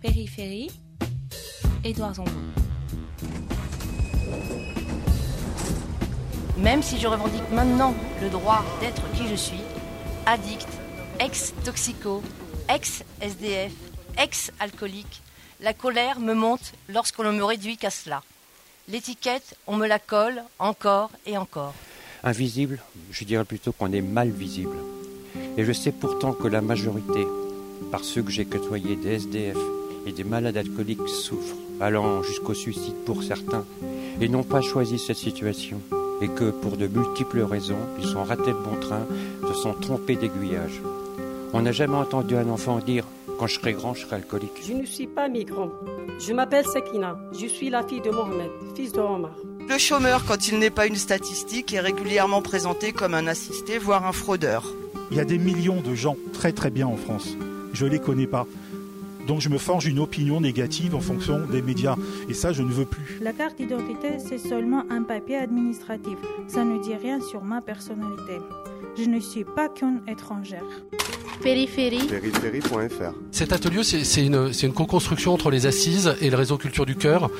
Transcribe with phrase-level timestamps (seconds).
[0.00, 0.70] Périphérie,
[1.82, 2.30] Édouard Zambon.
[6.56, 9.60] Même si je revendique maintenant le droit d'être qui je suis,
[10.24, 10.68] addict,
[11.18, 12.22] ex-toxico,
[12.72, 13.72] ex-SDF,
[14.18, 15.22] ex-alcoolique,
[15.60, 18.22] la colère me monte lorsqu'on ne me réduit qu'à cela.
[18.88, 21.74] L'étiquette, on me la colle encore et encore.
[22.22, 22.78] Invisible,
[23.10, 24.76] je dirais plutôt qu'on est mal visible.
[25.56, 27.26] Et je sais pourtant que la majorité,
[27.90, 29.58] par ceux que j'ai côtoyés des SDF
[30.08, 33.64] et des malades alcooliques souffrent, allant jusqu'au suicide pour certains,
[34.20, 35.80] et n'ont pas choisi cette situation,
[36.22, 39.06] et que pour de multiples raisons, ils sont ratés le bon train,
[39.46, 40.80] se sont trompés d'aiguillage.
[41.52, 43.04] On n'a jamais entendu un enfant dire
[43.38, 44.62] quand je serai grand, je serai alcoolique.
[44.66, 45.70] Je ne suis pas migrant.
[46.18, 47.16] Je m'appelle Sakina.
[47.32, 49.30] Je suis la fille de Mohamed, fils de Omar.
[49.68, 54.06] Le chômeur, quand il n'est pas une statistique, est régulièrement présenté comme un assisté, voire
[54.06, 54.64] un fraudeur.
[55.10, 57.36] Il y a des millions de gens très très bien en France.
[57.72, 58.46] Je ne les connais pas.
[59.28, 61.96] Donc je me forge une opinion négative en fonction des médias.
[62.30, 63.18] Et ça, je ne veux plus.
[63.20, 66.16] La carte d'identité, c'est seulement un papier administratif.
[66.48, 68.40] Ça ne dit rien sur ma personnalité.
[68.96, 70.64] Je ne suis pas qu'une étrangère.
[71.42, 72.06] Périphérie.
[72.08, 73.12] Périphérie.fr.
[73.30, 77.30] Cet atelier, c'est une, une co-construction entre les assises et le réseau Culture du Cœur.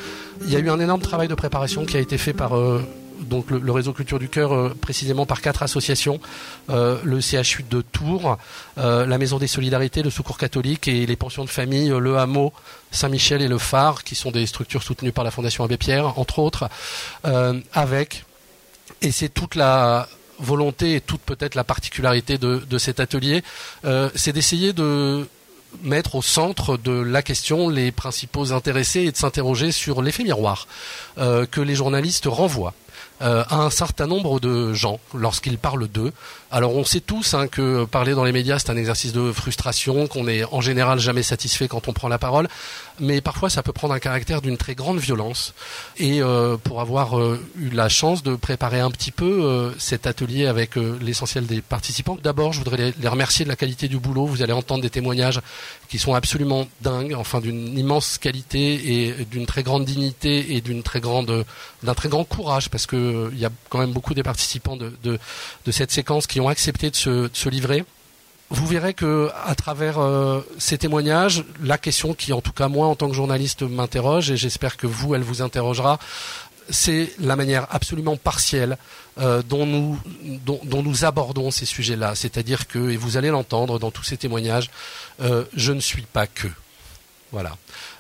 [0.42, 2.82] Il y a eu un énorme travail de préparation qui a été fait par euh,
[3.20, 6.20] donc le, réseau Culture du Cœur, euh, précisément par quatre associations
[6.70, 8.38] euh, le CHU de Tours,
[8.76, 12.52] la Maison des Solidarités, le Secours catholique et les pensions de famille, le Hameau,
[12.90, 16.38] Saint-Michel et le Phare, qui sont des structures soutenues par la Fondation Abbé Pierre, entre
[16.38, 16.68] autres,
[17.72, 18.24] avec
[19.02, 20.08] et c'est toute la
[20.38, 23.42] volonté et toute peut-être la particularité de, de cet atelier,
[23.84, 25.26] euh, c'est d'essayer de
[25.82, 30.66] mettre au centre de la question les principaux intéressés et de s'interroger sur l'effet miroir
[31.18, 32.74] euh, que les journalistes renvoient
[33.20, 36.12] euh, à un certain nombre de gens lorsqu'ils parlent d'eux.
[36.52, 40.06] Alors on sait tous hein, que parler dans les médias c'est un exercice de frustration,
[40.06, 42.48] qu'on est en général jamais satisfait quand on prend la parole,
[43.00, 45.52] mais parfois ça peut prendre un caractère d'une très grande violence.
[45.96, 50.46] Et euh, pour avoir euh, eu la chance de préparer un petit peu cet atelier
[50.46, 54.26] avec l'essentiel des participants, d'abord je voudrais les, remercier de la qualité du boulot.
[54.26, 55.40] Vous allez entendre des témoignages
[55.88, 60.84] qui sont absolument dingues, enfin d'une immense qualité et d'une très grande dignité et d'une
[60.84, 61.44] très grande
[61.82, 64.76] d'un très grand courage parce que euh, il y a quand même beaucoup des participants
[64.76, 65.18] de,
[65.70, 67.84] cette séquence qui ont accepté de se, livrer.
[68.50, 72.86] Vous verrez que à travers euh, ces témoignages, la question qui, en tout cas moi,
[72.86, 75.98] en tant que journaliste, m'interroge et j'espère que vous, elle vous interrogera,
[76.70, 78.76] c'est la manière absolument partielle
[79.18, 79.98] euh, dont, nous,
[80.44, 82.14] dont, nous abordons ces sujets-là.
[82.14, 84.70] C'est-à-dire que, et vous allez l'entendre dans tous ces témoignages,
[85.20, 86.48] je ne suis pas que.
[87.32, 87.56] Voilà.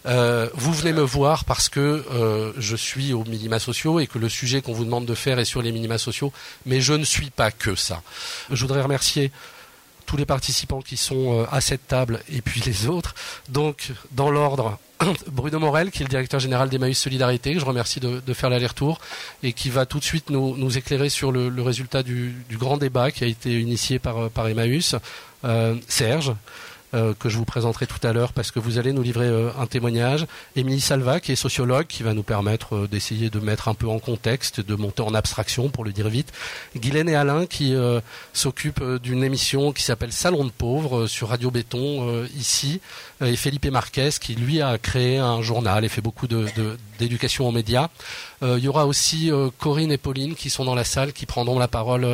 [0.06, 4.18] Euh, vous venez me voir parce que euh, je suis aux minima sociaux et que
[4.18, 6.32] le sujet qu'on vous demande de faire est sur les minima sociaux,
[6.64, 8.02] mais je ne suis pas que ça.
[8.50, 9.30] Je voudrais remercier
[10.06, 13.14] tous les participants qui sont euh, à cette table et puis les autres.
[13.50, 14.78] Donc, dans l'ordre,
[15.26, 18.98] Bruno Morel, qui est le directeur général d'Emmaüs Solidarité, que je remercie de, faire l'aller-retour
[19.42, 23.24] et qui va tout de suite nous, éclairer sur le, résultat du, grand débat qui
[23.24, 24.96] a été initié par, par Emmaüs.
[25.86, 26.32] Serge,
[26.94, 29.50] euh, que je vous présenterai tout à l'heure parce que vous allez nous livrer euh,
[29.58, 30.26] un témoignage.
[30.56, 33.88] Émilie Salva, qui est sociologue, qui va nous permettre euh, d'essayer de mettre un peu
[33.88, 36.32] en contexte, de monter en abstraction, pour le dire vite.
[36.76, 37.74] Guylaine et Alain, qui
[38.32, 42.80] s'occupent d'une émission qui s'appelle Salon de pauvres sur Radio Béton ici,
[43.20, 47.88] et Felipe Marquez, qui lui a créé un journal et fait beaucoup d'éducation aux médias.
[48.42, 51.68] Il y aura aussi Corinne et Pauline qui sont dans la salle, qui prendront la
[51.68, 52.06] parole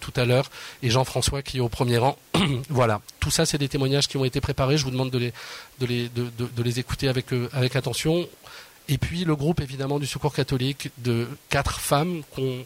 [0.00, 0.50] tout à l'heure,
[0.82, 2.16] et Jean-François qui est au premier rang.
[2.68, 4.76] voilà, tout ça, c'est des témoignages qui ont été préparés.
[4.76, 5.18] Je vous demande de
[5.86, 8.28] les, écouter euh, avec attention.
[8.88, 12.64] Et puis le groupe évidemment du Secours catholique de quatre femmes qu'on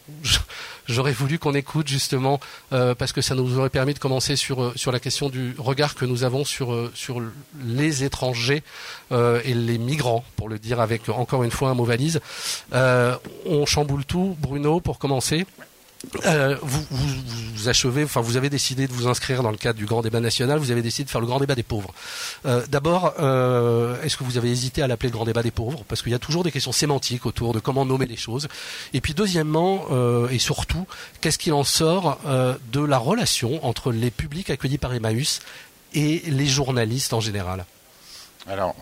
[0.87, 2.39] j'aurais voulu qu'on écoute justement
[2.73, 5.55] euh, parce que ça nous aurait permis de commencer sur euh, sur la question du
[5.57, 7.21] regard que nous avons sur sur
[7.63, 8.63] les étrangers
[9.11, 12.19] et les migrants pour le dire avec encore une fois un mot valise.
[12.71, 14.35] on chamboule tout.
[14.39, 15.45] Bruno pour commencer.
[16.25, 20.01] Euh, vous, achevez, enfin vous avez décidé de vous inscrire dans le cadre du grand
[20.01, 20.57] débat national.
[20.59, 21.93] Vous avez décidé de faire le grand débat des pauvres.
[22.45, 25.83] Euh, D'abord, euh, est-ce que vous avez hésité à l'appeler le grand débat des pauvres?
[25.87, 28.47] Parce qu'il y a toujours des questions sémantiques autour de comment nommer les choses.
[28.93, 29.85] Et puis deuxièmement
[30.29, 30.87] et surtout,
[31.21, 32.19] qu'est-ce qu'il en sort
[32.71, 35.41] de la relation entre les publics accueillis par Emmaüs
[35.93, 37.65] et les journalistes en général?
[38.47, 38.75] Alors,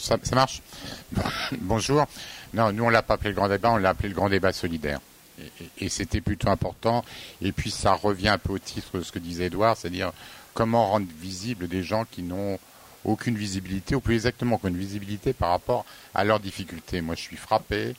[0.00, 0.62] ça, ça marche?
[1.60, 2.06] Bonjour.
[2.54, 4.52] Non, nous on l'a pas appelé le grand débat, on l'a appelé le grand débat
[4.52, 5.00] solidaire
[5.78, 7.04] et, c'était plutôt important.
[7.42, 10.12] Et puis ça revient un peu au titre de ce que disait Edouard, c'est-à-dire
[10.54, 12.58] comment rendre visibles des gens qui n'ont
[13.04, 17.00] aucune visibilité, ou plus exactement qu'une visibilité par rapport à leurs difficultés.
[17.00, 17.94] Moi, je suis frappé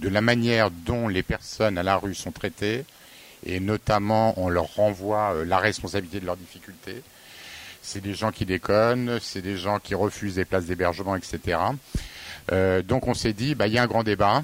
[0.00, 2.84] de la manière dont les personnes à la rue sont traitées,
[3.46, 7.02] et notamment on leur renvoie euh, la responsabilité de leurs difficultés.
[7.82, 11.58] c'est des gens qui déconnent, c'est des gens qui refusent des places d'hébergement, etc.
[12.52, 14.42] Euh, donc on s'est dit, bah, il y a un grand débat,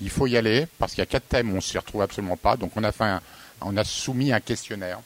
[0.00, 2.02] il faut y aller, parce qu'il y a quatre thèmes où on ne s'y retrouve
[2.02, 2.56] absolument pas.
[2.56, 5.00] Donc on a, fait a soumis un questionnaire.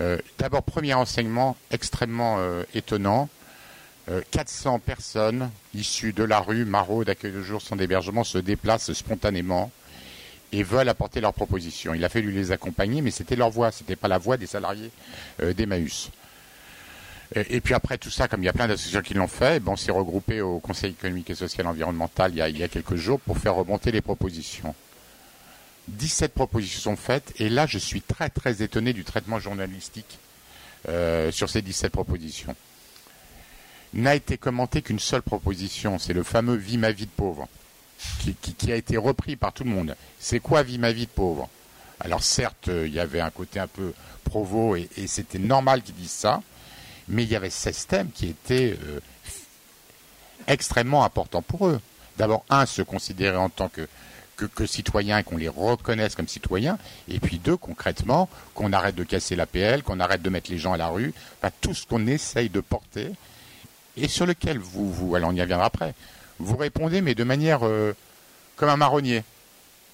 [0.00, 3.28] Euh, d'abord, premier enseignement extrêmement euh, étonnant.
[4.30, 9.72] 400 personnes issues de la rue, Marot, d'accueil de jour, sans hébergement, se déplacent spontanément
[10.52, 11.92] et veulent apporter leurs propositions.
[11.92, 14.92] Il a fallu les accompagner, mais c'était leur voix, c'était pas la voix des salariés
[15.40, 16.10] d'Emmaüs.
[17.34, 19.72] Et, puis après tout ça, comme il y a plein d'associations qui l'ont fait, ben
[19.72, 23.38] on s'est regroupé au Conseil économique et social environnemental il y, a, quelques jours pour
[23.38, 24.74] faire remonter les propositions.
[25.88, 30.18] 17 propositions sont faites et là je suis très très étonné du traitement journalistique
[30.88, 32.54] euh, sur ces 17 propositions.
[33.92, 37.48] N'a été commenté qu'une seule proposition, c'est le fameux Vie ma vie de pauvre,
[38.20, 39.96] qui, a été repris par tout le monde.
[40.20, 41.48] C'est quoi Vie ma vie de pauvre?
[41.98, 46.10] Alors certes, il y avait un côté un peu provo et c'était normal qu'ils disent
[46.10, 46.42] ça,
[47.08, 49.00] mais il y avait ce thèmes qui étaient euh,
[50.46, 51.80] extrêmement importants pour eux.
[52.18, 53.86] D'abord, un, se considérer en tant que,
[54.36, 59.04] que, citoyens et qu'on les reconnaisse comme citoyens, et puis deux, concrètement, qu'on arrête de
[59.04, 61.12] casser l'APL, qu'on arrête de mettre les gens à la rue,
[61.60, 63.12] tout ce qu'on essaye de porter,
[63.96, 65.94] et sur lequel vous, vous, alors on y reviendra après,
[66.38, 67.94] vous répondez, mais de manière euh,
[68.56, 69.24] comme un marronnier.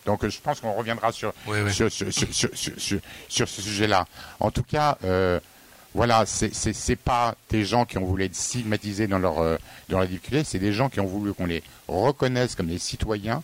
[0.07, 1.33] Donc je pense qu'on reviendra sur,
[1.71, 4.07] Sur, sur, ce sujet-là.
[4.41, 5.39] En tout cas, euh,
[5.95, 9.57] voilà, c'est pas des gens qui ont voulu être stigmatisés dans leur euh,
[9.91, 13.43] dans la difficulté, c'est des gens qui ont voulu qu'on les reconnaisse comme des citoyens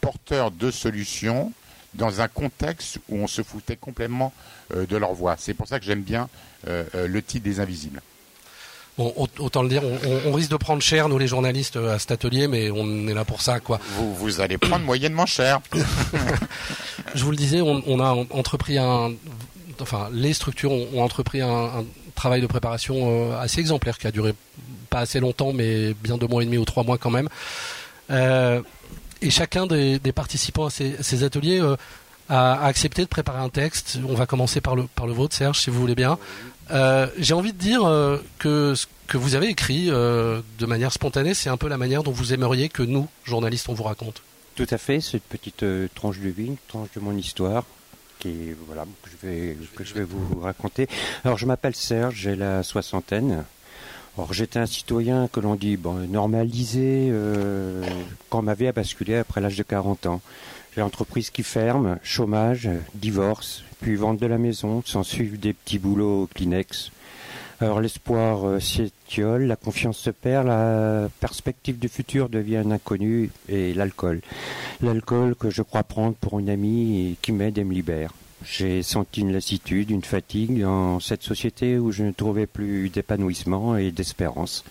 [0.00, 1.52] porteurs de solutions
[1.94, 4.32] dans un contexte où on se foutait complètement
[4.74, 5.36] euh, de leur voix.
[5.38, 6.28] C'est pour ça que j'aime bien
[6.66, 8.00] euh, le titre des invisibles.
[8.96, 9.82] Bon, autant le dire,
[10.26, 13.24] on, risque de prendre cher, nous les journalistes, à cet atelier, mais on est là
[13.24, 13.80] pour ça, quoi.
[13.96, 15.60] Vous, vous allez prendre moyennement cher.
[17.14, 19.12] Je vous le disais, on a entrepris un
[19.82, 21.84] enfin, les structures ont, entrepris un,
[22.14, 24.34] travail de préparation euh, assez exemplaire qui a duré
[24.90, 27.28] pas assez longtemps, mais bien deux mois et demi ou trois mois quand même.
[28.10, 28.60] Euh,
[29.20, 31.76] et chacun des, participants à ces, ateliers euh,
[32.28, 33.98] a, accepté de préparer un texte.
[34.08, 36.18] On va commencer par le, vôtre, Serge, si vous voulez bien.
[37.18, 37.82] J'ai envie de dire
[38.38, 42.12] que ce que vous avez écrit de manière spontanée, c'est un peu la manière dont
[42.12, 44.22] vous aimeriez que nous, journalistes, on vous raconte.
[44.56, 45.64] Tout à fait, cette petite
[45.94, 47.64] tranche de vie, une tranche de mon histoire,
[48.66, 50.88] voilà, que je vais, que je vais vous raconter.
[51.24, 53.44] Alors, je m'appelle Serge, j'ai la soixantaine.
[54.16, 55.78] Alors, j'étais un citoyen que l'on dit
[56.08, 57.82] normalisé euh,
[58.28, 60.20] quand ma vie a basculé après l'âge de 40 ans.
[60.74, 65.78] J'ai l'entreprise qui ferme, chômage, divorce, puis vente de la maison, s'en suivent des petits
[65.78, 66.90] boulots Kleenex.
[67.62, 73.72] Alors l'espoir euh, s'étiole, la confiance se perd, la perspective du futur devient inconnue et
[73.72, 74.20] l'alcool.
[74.80, 78.14] L'alcool que je crois prendre pour une amie qui m'aide et me libère.
[78.44, 83.76] J'ai senti une lassitude, une fatigue dans cette société où je ne trouvais plus d'épanouissement
[83.76, 84.64] et d'espérance.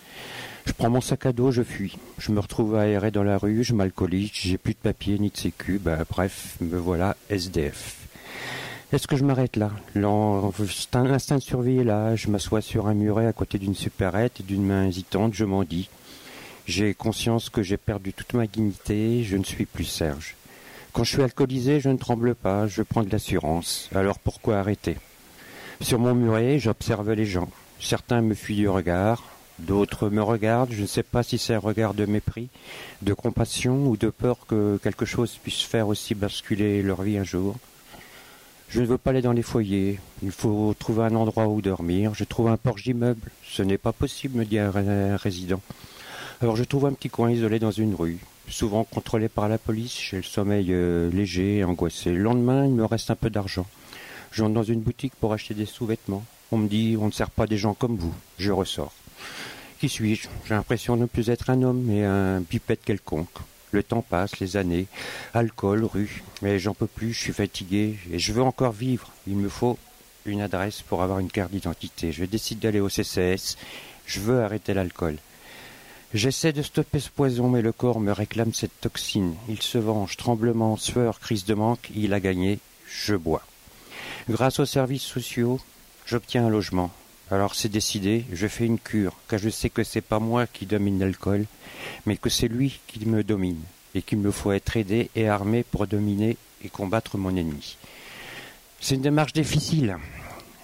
[0.66, 1.98] Je prends mon sac à dos, je fuis.
[2.18, 5.38] Je me retrouve aéré dans la rue, je m'alcoolise, j'ai plus de papier ni de
[5.38, 8.01] sécu, bah, bref, me voilà SDF.
[8.94, 9.72] Est-ce que je m'arrête là?
[9.96, 12.18] L'instinct de survie est là.
[12.18, 15.64] Je m'assois sur un muret à côté d'une supérette et d'une main hésitante, je m'en
[15.64, 15.88] dis.
[16.66, 20.36] J'ai conscience que j'ai perdu toute ma dignité, je ne suis plus Serge.
[20.92, 23.90] Quand je suis alcoolisé, je ne tremble pas, je prends de l'assurance.
[23.96, 24.98] Alors pourquoi arrêter?
[25.80, 27.50] Sur mon muret, j'observe les gens.
[27.80, 29.24] Certains me fuient du regard,
[29.60, 30.74] d'autres me regardent.
[30.74, 32.50] Je ne sais pas si c'est un regard de mépris,
[33.04, 37.24] de compassion ou de peur que quelque chose puisse faire aussi basculer leur vie un
[37.24, 37.56] jour.
[38.72, 40.00] Je ne veux pas aller dans les foyers.
[40.24, 42.14] Il faut trouver un endroit où dormir.
[42.16, 43.30] Je trouve un porche d'immeuble.
[43.44, 45.60] Ce n'est pas possible, me dit un résident.
[46.42, 50.00] Alors je trouve un petit coin isolé dans une rue, souvent contrôlé par la police.
[50.10, 52.12] J'ai le sommeil euh, léger et angoissé.
[52.12, 53.68] Le lendemain, il me reste un peu d'argent.
[54.32, 56.24] J'entre dans une boutique pour acheter des sous-vêtements.
[56.54, 58.14] On me dit on ne sert pas des gens comme vous.
[58.40, 58.94] Je ressors.
[59.82, 60.30] Qui suis-je?
[60.48, 63.28] J'ai l'impression de ne plus être un homme, mais un bipède quelconque.
[63.72, 64.88] Le temps passe, les années,
[65.34, 69.12] alcool, rue, mais j'en peux plus, je suis fatigué et je veux encore vivre.
[69.28, 69.78] Il me faut
[70.26, 72.12] une adresse pour avoir une carte d'identité.
[72.12, 73.58] Je décide d'aller au CCS.
[74.06, 75.18] Je veux arrêter l'alcool.
[76.14, 79.36] J'essaie de stopper ce poison, mais le corps me réclame cette toxine.
[79.48, 81.90] Il se venge, tremblement, sueur, crise de manque.
[81.96, 82.60] Il a gagné.
[82.86, 83.44] Je bois.
[84.30, 85.60] Grâce aux services sociaux,
[86.06, 86.92] j'obtiens un logement.
[87.32, 90.66] Alors c'est décidé, je fais une cure, car je sais que c'est pas moi qui
[90.66, 91.46] domine l'alcool,
[92.06, 93.62] mais que c'est lui qui me domine,
[93.96, 97.78] et qu'il me faut être aidé et armé pour dominer et combattre mon ennemi.
[98.82, 99.96] C'est une démarche difficile.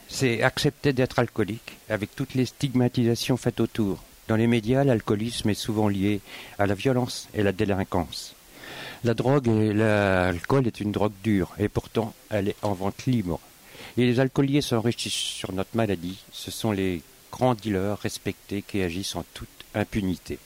[0.10, 4.04] C'est accepter d'être alcoolique, avec toutes les stigmatisations faites autour.
[4.28, 6.20] Dans les médias, l'alcoolisme est souvent lié
[6.60, 8.36] à la violence et la délinquance.
[9.06, 13.40] La drogue et l'alcool est une drogue dure, et pourtant elle est en vente libre.
[13.98, 16.20] Et les alcooliers s'enrichissent sur notre maladie.
[16.32, 17.02] Ce sont les
[17.32, 20.38] grands dealers respectés qui agissent en toute impunité.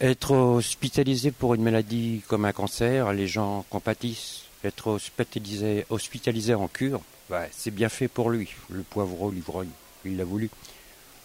[0.00, 4.42] Être hospitalisé pour une maladie comme un cancer, les gens compatissent.
[4.64, 9.68] Être hospitalisé, en cure, bah, c'est bien fait pour lui, le poivreau l'ivrogne,
[10.06, 10.48] il l'a voulu.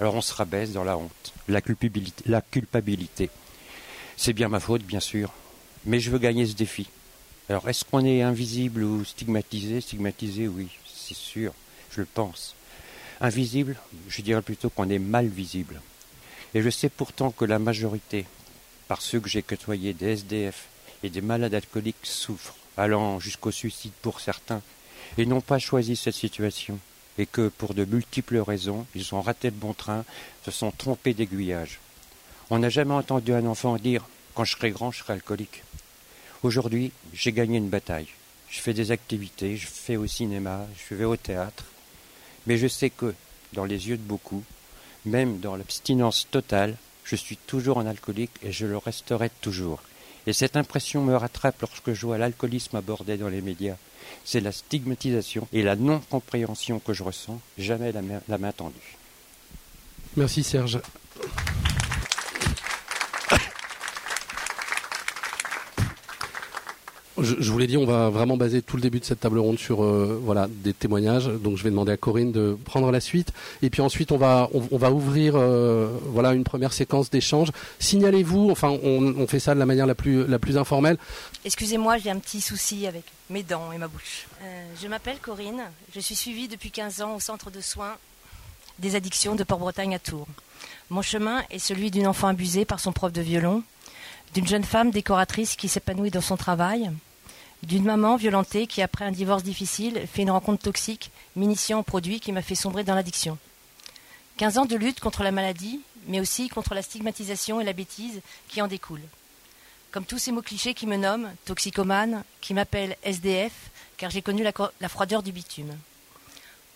[0.01, 2.23] Alors on se rabaisse dans la honte, la culpabilité.
[2.27, 3.29] La culpabilité.
[4.17, 5.31] C'est bien ma faute, bien sûr,
[5.85, 6.89] mais je veux gagner ce défi.
[7.47, 9.79] Alors est-ce qu'on est invisible ou stigmatisé?
[9.79, 10.67] Stigmatisé, oui,
[11.09, 11.53] c'est sûr,
[11.91, 12.55] je le pense.
[13.19, 13.75] Invisible,
[14.07, 15.81] je dirais plutôt qu'on est mal visible.
[16.53, 18.25] Et je sais pourtant que la majorité,
[18.87, 20.67] par ceux que j'ai côtoyés, des SDF
[21.03, 24.61] et des malades alcooliques souffrent, allant jusqu'au suicide pour certains,
[25.17, 26.79] et n'ont pas choisi cette situation,
[27.17, 30.05] et que, pour de multiples raisons, ils ont raté le bon train,
[30.45, 31.79] se sont trompés d'aiguillage.
[32.51, 35.63] On n'a jamais entendu un enfant dire Quand je serai grand, je serai alcoolique.
[36.43, 38.07] Aujourd'hui, j'ai gagné une bataille.
[38.49, 41.65] Je fais des activités, je fais au cinéma, je vais au théâtre.
[42.47, 43.13] Mais je sais que,
[43.53, 44.43] dans les yeux de beaucoup,
[45.05, 49.81] même dans l'abstinence totale, je suis toujours un alcoolique et je le resterai toujours.
[50.27, 53.77] Et cette impression me rattrape lorsque je vois l'alcoolisme abordé dans les médias.
[54.25, 58.97] C'est la stigmatisation et la non-compréhension que je ressens, jamais la main, la main tendue.
[60.15, 60.79] Merci Serge.
[67.21, 69.39] Je, je, vous l'ai dit, on va vraiment baser tout le début de cette table
[69.39, 71.27] ronde sur euh, voilà des témoignages.
[71.27, 74.49] Donc je vais demander à Corinne de prendre la suite, et puis ensuite on va
[74.53, 77.49] on, on va ouvrir euh, voilà une première séquence d'échange.
[77.79, 80.97] Signalez-vous, enfin on, on, fait ça de la manière la plus la plus informelle.
[81.45, 84.27] Excusez-moi, j'ai un petit souci avec mes dents et ma bouche.
[84.43, 85.61] Euh, je m'appelle Corinne,
[85.93, 87.95] je suis suivie depuis 15 ans au centre de soins
[88.79, 90.27] des addictions de Port-Bretagne à Tours.
[90.89, 93.63] Mon chemin est celui d'une enfant abusée par son prof de violon,
[94.33, 96.89] d'une jeune femme décoratrice qui s'épanouit dans son travail
[97.63, 102.19] d'une maman violentée qui, après un divorce difficile, fait une rencontre toxique, m'initiant au produit
[102.19, 103.37] qui m'a fait sombrer dans l'addiction.
[104.37, 108.21] 15 ans de lutte contre la maladie, mais aussi contre la stigmatisation et la bêtise
[108.47, 109.07] qui en découlent.
[109.91, 113.53] Comme tous ces mots clichés qui me nomment, toxicomane, qui m'appellent SDF,
[113.97, 115.75] car j'ai connu la, froideur du bitume.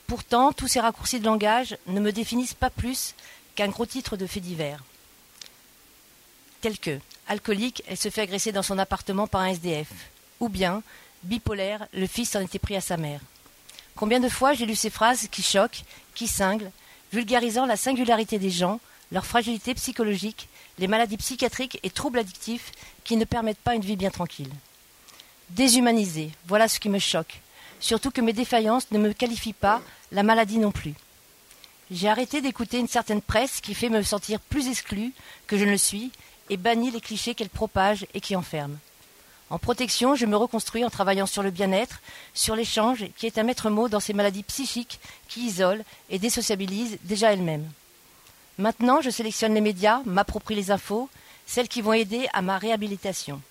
[0.08, 3.16] Pourtant, tous ces raccourcis de langage ne me définissent pas plus
[3.56, 4.84] qu'un gros titre de fait divers.
[6.60, 9.90] Tel que, alcoolique, elle se fait agresser dans son appartement par un SDF
[10.44, 10.84] ou bien,
[11.24, 13.22] bipolaire, le fils en était pris à sa mère.
[13.96, 15.84] Combien de fois j'ai lu ces phrases qui choquent,
[16.16, 16.72] qui cinglent,
[17.14, 18.80] vulgarisant la singularité des gens,
[19.12, 22.72] leur fragilité psychologique, les maladies psychiatriques et troubles addictifs
[23.04, 24.52] qui ne permettent pas une vie bien tranquille.
[25.52, 27.40] Déshumanisé, voilà ce qui me choque,
[27.80, 29.82] surtout que mes défaillances ne me qualifient pas,
[30.12, 30.94] la maladie non plus.
[31.90, 35.14] J'ai arrêté d'écouter une certaine presse qui fait me sentir plus exclu
[35.48, 36.12] que je ne le suis
[36.50, 38.78] et banni les clichés qu'elle propage et qui enferme.
[39.54, 42.02] En protection, je me reconstruis en travaillant sur le bien-être,
[42.34, 46.98] sur l'échange, qui est un maître mot dans ces maladies psychiques qui isolent et désociabilisent
[47.04, 47.70] déjà elles-mêmes.
[48.58, 51.08] Maintenant, je sélectionne les médias, m'approprie les infos,
[51.46, 53.44] celles qui vont aider à ma réhabilitation.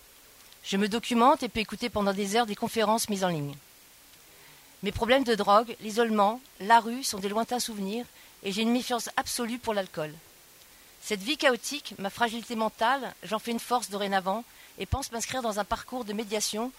[0.64, 3.54] Je me documente et peux écouter pendant des heures des conférences mises en ligne.
[4.82, 8.06] Mes problèmes de drogue, l'isolement, la rue sont des lointains souvenirs
[8.42, 10.12] et j'ai une méfiance absolue pour l'alcool.
[11.00, 14.42] Cette vie chaotique, ma fragilité mentale, j'en fais une force dorénavant
[14.78, 16.72] et pense m'inscrire dans un parcours de médiation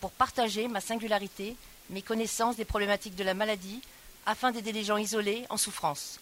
[0.00, 1.56] pour, partager ma singularité,
[1.90, 3.80] mes connaissances des problématiques de la maladie,
[4.26, 6.18] afin d'aider les gens isolés en souffrance.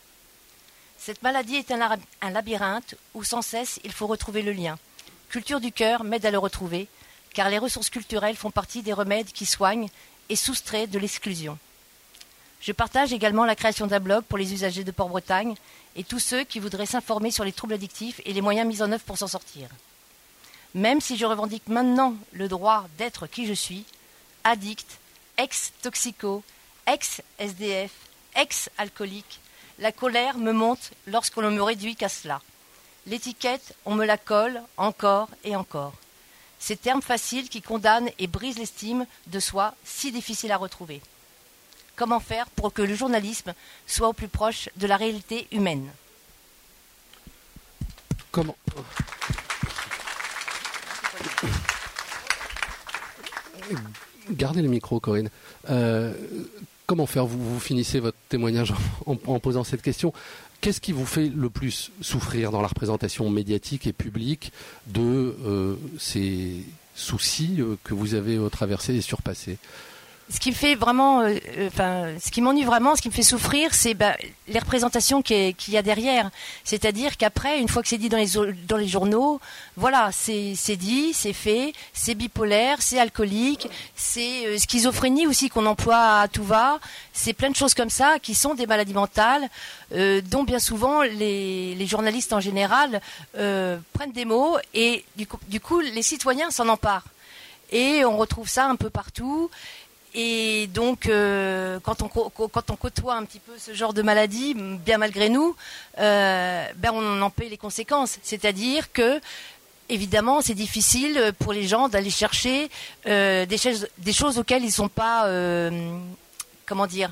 [0.98, 4.78] Cette maladie est un, un labyrinthe où sans cesse il faut retrouver le lien.
[5.28, 6.86] Culture du cœur m'aide à le retrouver,
[7.32, 9.88] car les ressources culturelles font partie des remèdes qui soignent
[10.28, 11.58] et soustraient de l'exclusion.
[12.60, 15.54] Je partage également la création d'un blog pour les usagers de Port-Bretagne
[15.96, 18.92] et tous ceux qui voudraient s'informer sur les troubles addictifs et les moyens mis en
[18.92, 19.68] œuvre pour s'en sortir
[20.74, 23.84] même si je revendique maintenant le droit d'être qui je suis,
[24.42, 24.98] addict,
[25.38, 26.42] ex-toxico,
[26.86, 27.92] ex-SDF,
[28.36, 29.40] ex-alcoolique,
[29.78, 32.40] la colère me monte lorsqu'on ne me réduit qu'à cela.
[33.06, 35.94] L'étiquette, on me la colle encore et encore.
[36.58, 41.02] Ces termes faciles qui condamnent et brisent l'estime de soi, si difficile à retrouver.
[41.96, 43.54] Comment faire pour que le journalisme
[43.86, 45.90] soit au plus proche de la réalité humaine?
[54.30, 55.30] Gardez le micro, Corinne.
[55.70, 56.12] Euh,
[56.86, 58.72] comment faire vous, finissez votre témoignage
[59.06, 60.12] en, en posant cette question.
[60.60, 64.52] Qu'est-ce qui vous fait le plus souffrir dans la représentation médiatique et publique
[64.86, 69.58] de euh, ces soucis euh, que vous avez traversés et surpassés?
[70.30, 71.36] Ce qui me fait vraiment, euh,
[71.80, 74.16] euh, ce qui m'ennuie vraiment, ce qui me fait souffrir, c'est bah,
[74.48, 76.30] les représentations qu'il y a derrière.
[76.64, 79.40] C'est-à-dire qu'après, une fois que c'est dit dans les, journaux,
[79.76, 86.20] voilà, c'est dit, c'est fait, c'est bipolaire, c'est alcoolique, c'est euh, schizophrénie aussi qu'on emploie
[86.20, 86.78] à tout va.
[87.12, 89.48] C'est plein de choses comme ça qui sont des maladies mentales,
[89.92, 93.00] dont bien souvent les, les journalistes en général
[93.32, 97.04] prennent des mots et du coup, du coup les citoyens s'en emparent.
[97.70, 99.50] Et on retrouve ça un peu partout.
[100.14, 102.08] Et donc, euh, quand, on,
[102.76, 105.56] côtoie un petit peu ce genre de maladie, bien malgré nous,
[105.98, 108.18] euh, ben on en paie les conséquences.
[108.22, 109.20] C'est-à-dire que,
[109.88, 112.70] évidemment, c'est difficile pour les gens d'aller chercher
[113.06, 115.28] euh, des, choses, des, choses, auxquelles ils ne sont pas,
[116.64, 117.10] comment dire,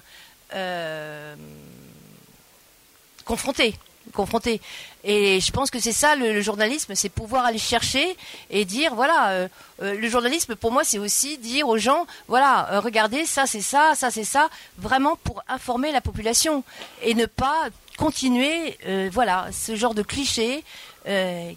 [3.24, 3.74] confrontés
[4.12, 4.60] confrontés.
[5.04, 8.16] Et je pense que c'est ça le, journalisme, c'est pouvoir aller chercher
[8.50, 9.48] et dire voilà, euh,
[9.82, 13.62] euh, le journalisme pour moi c'est aussi dire aux gens voilà, euh, regardez ça c'est
[13.62, 16.62] ça, ça c'est ça, vraiment pour informer la population
[17.02, 17.68] et ne pas
[17.98, 18.78] continuer
[19.12, 20.64] voilà ce genre de cliché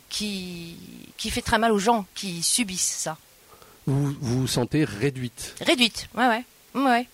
[0.09, 0.77] qui
[1.17, 3.17] qui fait très mal aux gens qui subissent ça.
[3.87, 5.55] Vous vous, sentez réduite?
[5.61, 7.07] Réduite, ouais ouais ouais.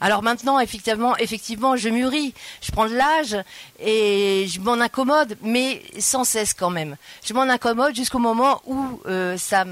[0.00, 3.36] Alors maintenant, effectivement, effectivement, je mûris, je prends de l'âge
[3.80, 6.96] et je m'en incommode, mais sans cesse quand même.
[7.24, 9.64] Je m'en incommode jusqu'au moment où euh, ça,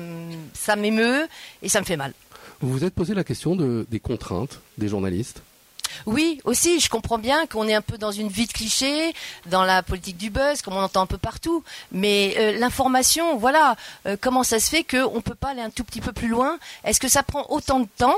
[0.54, 1.28] ça m'émeut
[1.62, 2.14] et ça me fait mal.
[2.60, 5.42] Vous vous êtes posé la question des contraintes des journalistes?
[6.06, 9.12] Oui, aussi, je comprends bien qu'on est un peu dans une vie de cliché,
[9.46, 11.62] dans la politique du buzz, comme on entend un peu partout.
[11.90, 15.70] Mais euh, l'information, voilà, euh, comment ça se fait qu'on ne peut pas aller un
[15.70, 16.58] tout petit peu plus loin?
[16.84, 18.16] Est-ce que ça prend autant de temps?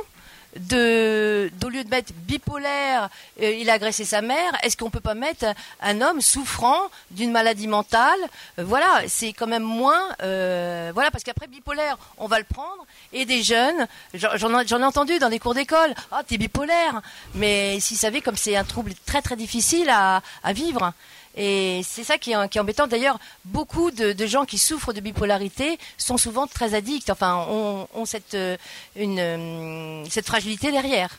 [0.56, 3.08] De, au lieu de mettre bipolaire,
[3.42, 5.46] euh, il a agressé sa mère, est-ce qu'on peut pas mettre
[5.80, 6.78] un homme souffrant
[7.10, 8.18] d'une maladie mentale
[8.58, 12.86] euh, Voilà, c'est quand même moins, euh, voilà, parce qu'après bipolaire, on va le prendre.
[13.12, 17.00] Et des jeunes, j'en ai entendu dans des cours d'école, ah t'es bipolaire,
[17.34, 20.20] mais s'ils savaient comme c'est un trouble très très difficile à
[20.52, 20.92] vivre.
[21.36, 22.86] Et c'est ça qui est, embêtant.
[22.86, 28.34] D'ailleurs, beaucoup de, gens qui souffrent de bipolarité sont souvent très addicts, enfin, ont, cette,
[28.34, 28.56] euh,
[28.96, 31.18] une, euh, cette fragilité derrière.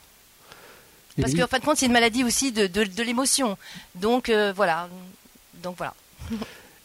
[1.19, 3.57] Parce qu'en fin de compte, c'est une maladie aussi de, l'émotion.
[3.95, 4.89] Donc, euh, voilà.
[5.61, 5.93] Donc, voilà.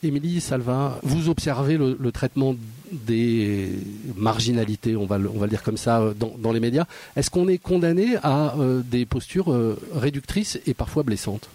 [0.02, 2.56] Émilie Salva, vous observez le, traitement
[2.90, 3.68] des
[4.16, 6.86] marginalités, on va, le, on va le dire comme ça, dans, les médias.
[7.16, 9.54] Est-ce qu'on est condamné à des postures
[9.94, 11.50] réductrices et parfois blessantes?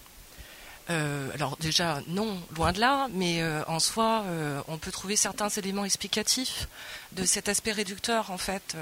[0.89, 5.15] Euh, alors déjà, non, loin de là, mais euh, en soi, euh, on peut trouver
[5.15, 6.67] certains éléments explicatifs
[7.13, 8.75] de cet aspect réducteur, en fait,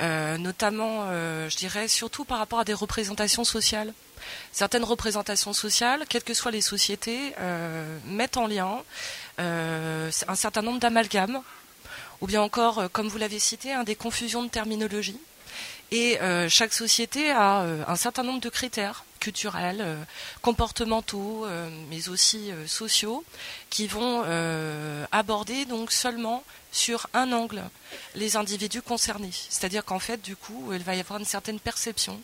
[0.00, 3.92] notamment, je dirais, surtout par rapport à des représentations sociales.
[4.50, 7.34] Certaines représentations sociales, quelles que soient les sociétés,
[8.06, 8.78] mettent en lien
[9.38, 11.42] un certain nombre d'amalgames,
[12.22, 15.20] ou bien encore, comme vous l'avez cité, des confusions de terminologie.
[15.90, 20.04] Et chaque société a un certain nombre de critères culturels, euh,
[20.40, 23.24] comportementaux, euh, mais aussi euh, sociaux,
[23.70, 24.22] qui vont
[25.10, 27.62] aborder donc seulement sur un angle
[28.14, 29.32] les individus concernés.
[29.32, 32.20] C'est-à-dire qu'en fait, du coup, il va y avoir une certaine perception,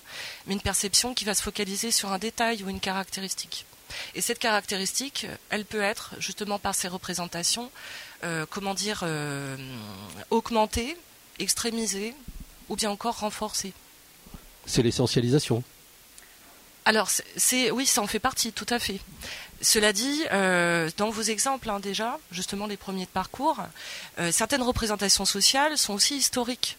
[0.46, 3.66] mais une perception qui va se focaliser sur un détail ou une caractéristique.
[4.14, 7.70] Et cette caractéristique, elle peut être, justement par ces représentations,
[8.50, 9.04] comment dire,
[10.30, 10.96] augmentée,
[11.38, 12.14] extrémisée,
[12.68, 13.72] ou bien encore renforcée.
[14.66, 15.62] C'est l'essentialisation.
[16.84, 19.00] Alors, c'est oui, ça en fait partie, tout à fait.
[19.60, 23.58] Cela dit, euh, dans vos exemples hein, déjà, justement les premiers de parcours,
[24.18, 26.76] euh, certaines représentations sociales sont aussi historiques.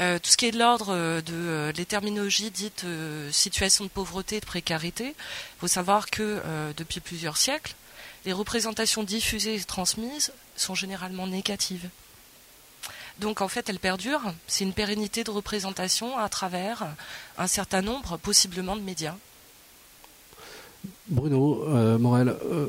[0.00, 2.84] Euh, tout ce qui est de l'ordre de les terminologies dites
[3.30, 6.42] situation de pauvreté et de précarité, il faut savoir que
[6.76, 7.74] depuis plusieurs siècles,
[8.24, 11.88] les représentations diffusées et transmises sont généralement négatives.
[13.20, 14.20] Donc en fait, elle perdure.
[14.46, 16.86] C'est une pérennité de représentation à travers
[17.38, 19.14] un certain nombre, possiblement, de médias.
[21.08, 22.66] Bruno euh, Morel, euh,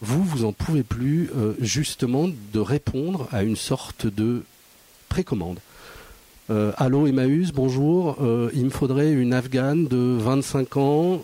[0.00, 4.42] vous, vous en pouvez plus euh, justement de répondre à une sorte de
[5.08, 5.58] précommande.
[6.48, 8.18] allô Emmaüs, bonjour.
[8.52, 11.22] il me faudrait une Afghane de 25 ans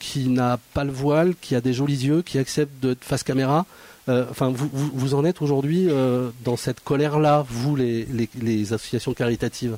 [0.00, 3.66] qui n'a pas le voile, qui a des jolis yeux, qui accepte de face caméra.
[4.10, 9.14] Euh, enfin, vous, vous, en êtes aujourd'hui euh, dans cette colère-là, vous, les, les, associations
[9.14, 9.76] caritatives?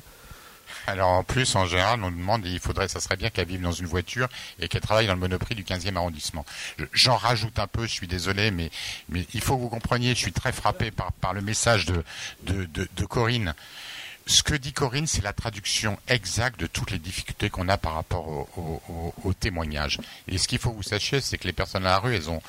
[0.87, 3.71] Alors en plus, en général, on demande, il faudrait, ça serait bien qu'elle vive dans
[3.71, 4.27] une voiture
[4.59, 6.45] et qu'elle travaille dans le monoprix du 15e arrondissement.
[6.91, 8.71] J'en rajoute un peu, je suis désolé, mais,
[9.07, 12.03] mais il faut que vous compreniez, je suis très frappé par, par le message de,
[12.43, 13.53] de, de, Corinne.
[14.25, 17.93] Ce que dit Corinne, c'est la traduction exacte de toutes les difficultés qu'on a par
[17.93, 19.99] rapport au, au, au témoignage.
[20.27, 22.29] Et ce qu'il faut que vous sachiez, c'est que les personnes à la rue, elles
[22.29, 22.41] ont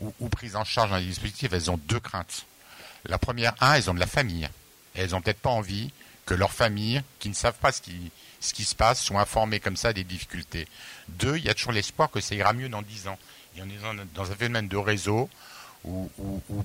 [0.00, 2.44] ou, prises en charge dans les dispositifs, elles ont deux craintes.
[3.06, 4.48] La première, un, elles ont de la famille.
[4.94, 5.90] elles n'ont peut-être pas envie
[6.26, 9.92] que leur famille, qui ne savent pas ce qui, se passe, sont informés comme ça
[9.92, 10.66] des difficultés.
[11.08, 13.18] Deux, il y a toujours l'espoir que ça ira mieux dans dix ans.
[13.56, 15.30] Et on est dans un phénomène de réseau
[15.84, 16.10] où,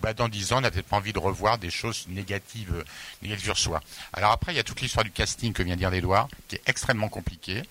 [0.02, 2.84] bah, dans dix ans, on n'a peut-être pas envie de revoir des choses négatives,
[3.22, 3.82] négatives sur soi.
[4.14, 6.62] Alors après, il y a toute l'histoire du casting que vient dire Edouard, qui est
[6.66, 7.62] extrêmement compliqué.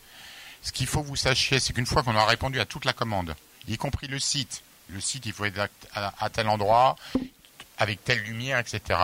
[0.63, 2.93] Ce qu'il faut que vous sachiez, c'est qu'une fois qu'on a répondu à toute la
[2.93, 3.35] commande,
[3.67, 6.97] y compris le site, le site, il faut être à tel endroit,
[7.79, 8.99] avec telle lumière, etc.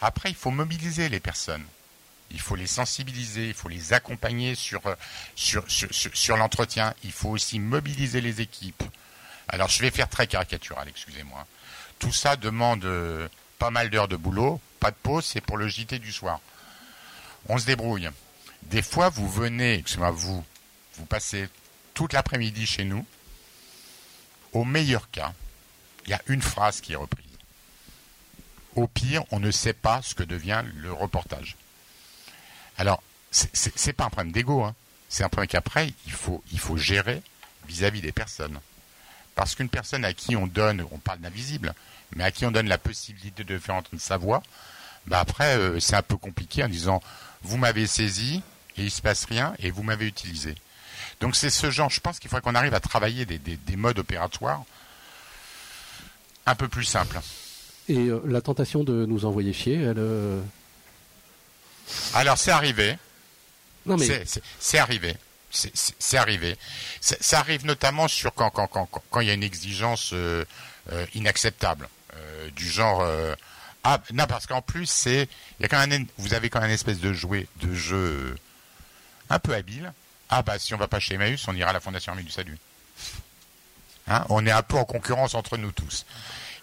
[0.00, 1.64] Après, il faut mobiliser les personnes.
[2.30, 4.94] Il faut les sensibiliser, il faut les accompagner sur, euh,
[5.34, 6.94] sur, l'entretien.
[7.02, 8.84] Il faut aussi mobiliser les équipes.
[9.48, 11.46] Alors, je vais faire très caricatural, excusez-moi.
[11.98, 15.66] Tout ça demande euh, pas mal d'heures de boulot, pas de pause, c'est pour le
[15.66, 16.40] JT du soir.
[17.48, 18.08] On se débrouille.
[18.62, 20.44] Des fois, vous venez, excusez-moi, vous,
[20.94, 21.48] vous passez
[21.94, 23.04] toute l'après-midi chez nous.
[24.52, 25.32] Au meilleur cas,
[26.06, 27.26] il y a une phrase qui est reprise.
[28.76, 31.56] Au pire, on ne sait pas ce que devient le reportage.
[32.78, 34.74] Alors, c'est pas un problème d'ego, hein.
[35.08, 36.42] c'est un problème qu'après, il faut,
[36.76, 37.22] gérer
[37.68, 38.58] vis-à-vis des personnes.
[39.34, 41.74] Parce qu'une personne à qui on donne, on parle d'invisible,
[42.16, 44.42] mais à qui on donne la possibilité de faire entendre sa voix,
[45.06, 47.02] bah après, euh, c'est un peu compliqué en disant,
[47.42, 48.42] vous m'avez saisi,
[48.76, 50.54] et il se passe rien, et vous m'avez utilisé.
[51.20, 54.62] Donc c'est ce genre, je pense qu'il faudrait qu'on arrive à travailler des, modes opératoires
[56.46, 57.20] un peu plus simples.
[57.88, 60.40] Et euh, la tentation de nous envoyer chier, elle, euh,
[62.14, 62.96] alors c'est arrivé.
[63.86, 64.24] Non mais
[64.58, 65.16] c'est arrivé.
[65.50, 66.56] C'est arrivé.
[67.00, 70.44] Ça arrive notamment sur quand quand quand quand il y a une exigence euh,
[70.92, 73.04] euh, inacceptable euh, du genre
[73.82, 75.28] ah non parce qu'en plus c'est
[75.58, 78.36] il y a quand même vous avez quand même une espèce de jouet de jeu
[79.28, 79.92] un peu habile.
[80.30, 82.30] Ah bah si on va pas chez Emmaüs, on ira à la Fondation Armée du
[82.30, 82.56] Salut.
[84.06, 86.06] Hein on est un peu en concurrence entre nous tous.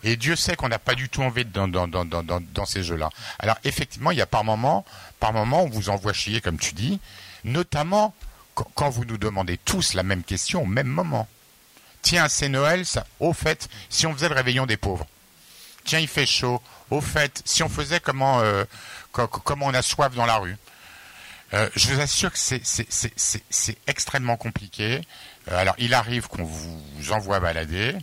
[0.04, 3.10] Et Dieu sait qu'on n'a pas du tout envie dans, dans, dans, ces jeux-là.
[3.40, 4.86] Alors effectivement, il y a par moment,
[5.20, 7.00] par moment, on vous envoie chier, comme tu dis,
[7.44, 8.14] notamment
[8.76, 11.28] quand vous nous demandez tous la même question au même moment.
[12.02, 13.06] Tiens, c'est Noël, ça.
[13.20, 15.06] Au fait, si on faisait le réveillon des pauvres.
[15.84, 16.62] Tiens, il fait chaud.
[16.90, 18.64] Au fait, si on faisait comment, euh,
[19.12, 20.58] comment on a soif dans la rue.
[21.54, 25.02] Euh, je vous assure que c'est extrêmement compliqué.
[25.50, 27.96] Euh, alors, il arrive qu'on vous envoie balader.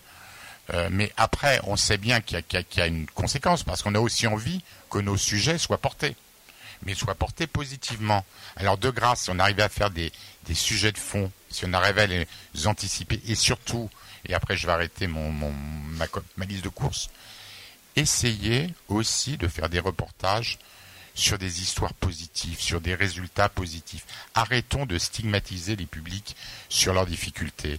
[0.73, 4.27] Euh, mais après, on sait bien qu'il y, a une conséquence, parce qu'on a aussi
[4.27, 6.17] envie que nos sujets soient portés,
[6.85, 8.25] mais soient portés positivement.
[8.57, 10.11] Alors de grâce, si on arrivait à faire des,
[10.55, 13.91] sujets de fond, si on arrivait à les anticiper, et surtout,
[14.27, 16.07] et après je vais arrêter mon, ma,
[16.39, 17.11] ma liste de courses,
[17.95, 20.59] essayez aussi de faire des reportages
[21.14, 24.05] sur des histoires positives, sur des résultats positifs.
[24.35, 26.37] Arrêtons de stigmatiser les publics
[26.68, 27.79] sur leurs difficultés.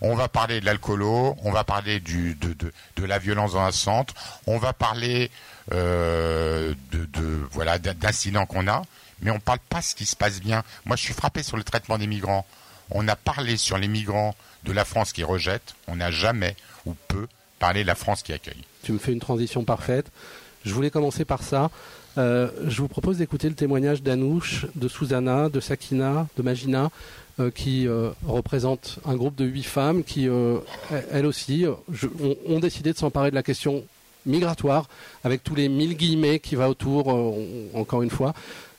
[0.00, 4.14] On va parler de l'alcoolo, on va parler de, la violence dans un centre,
[4.46, 5.30] on va parler
[5.72, 8.82] euh, de, de, voilà d'incidents qu'on a,
[9.20, 10.64] mais on ne parle pas de ce qui se passe bien.
[10.86, 12.44] Moi, je suis frappé sur le traitement des migrants.
[12.90, 16.94] On a parlé sur les migrants de la France qui rejette, on n'a jamais ou
[17.06, 17.28] peu
[17.60, 18.64] parlé de la France qui accueille.
[18.82, 20.10] Tu me fais une transition parfaite.
[20.64, 21.70] Je voulais commencer par ça.
[22.18, 26.90] Euh, je vous propose d'écouter le témoignage d'Anouche, de Susanna, de Sakina, de Magina,
[27.40, 30.28] euh, qui euh, représentent un groupe de huit femmes qui,
[31.10, 31.64] elles aussi,
[32.46, 33.84] ont, décidé de s'emparer de la question
[34.26, 34.88] migratoire,
[35.24, 37.08] avec tous les mille guillemets qui va autour,
[37.74, 38.34] encore une fois.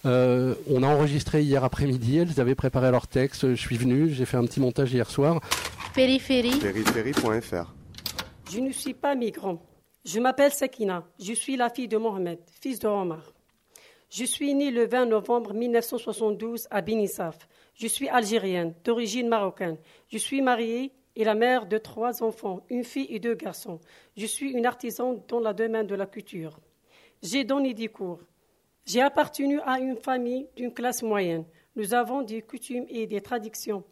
[0.06, 4.38] on a enregistré hier après-midi, elles avaient préparé leur texte, je suis venu, j'ai fait
[4.38, 5.42] un petit montage hier soir.
[5.94, 6.60] Périphérie.
[6.60, 7.74] Périphérie.fr.
[8.52, 9.62] Je ne suis pas migrant.
[10.06, 11.08] Je m'appelle Sekina.
[11.18, 13.32] Je suis la fille de Mohamed, fils de Omar.
[14.10, 17.48] Je suis née le 20 novembre 1972 à Binissaf.
[17.74, 19.78] Je suis algérienne, d'origine marocaine.
[20.10, 23.80] Je suis mariée et la mère de trois enfants, une fille et deux garçons.
[24.18, 26.60] Je suis une artisane dans le domaine de la culture.
[27.22, 28.20] J'ai donné des cours.
[28.86, 31.46] J'ai appartenu à une famille d'une classe moyenne.
[31.78, 33.86] Nous avons des coutumes et des traditions.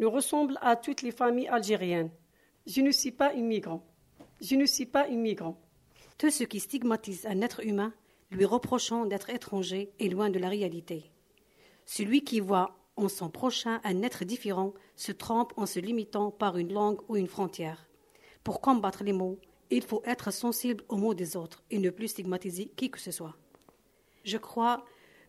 [0.00, 2.10] Nous ressemblons à toutes les familles algériennes.
[2.66, 3.86] Je ne suis pas immigrant.
[4.42, 5.56] Je ne suis pas immigrant.
[6.18, 7.94] Tout ce qui stigmatise un être humain,
[8.32, 11.12] lui reprochant d'être étranger, est loin de la réalité.
[11.86, 16.58] Celui qui voit en son prochain un être différent se trompe en se limitant par
[16.58, 17.86] une langue ou une frontière.
[18.42, 19.38] Pour combattre les mots,
[19.70, 23.12] il faut être sensible aux mots des autres et ne plus stigmatiser qui que ce
[23.12, 23.36] soit.
[24.24, 24.84] Je crois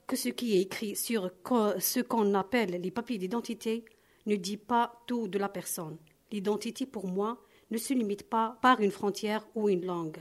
[0.08, 1.30] que ce qui est écrit sur
[1.78, 3.86] ce qu'on appelle les papiers d'identité
[4.26, 6.00] ne dit pas tout de la personne.
[6.32, 7.43] L'identité, pour moi,
[7.74, 10.20] ne se limite pas par une frontière ou une langue,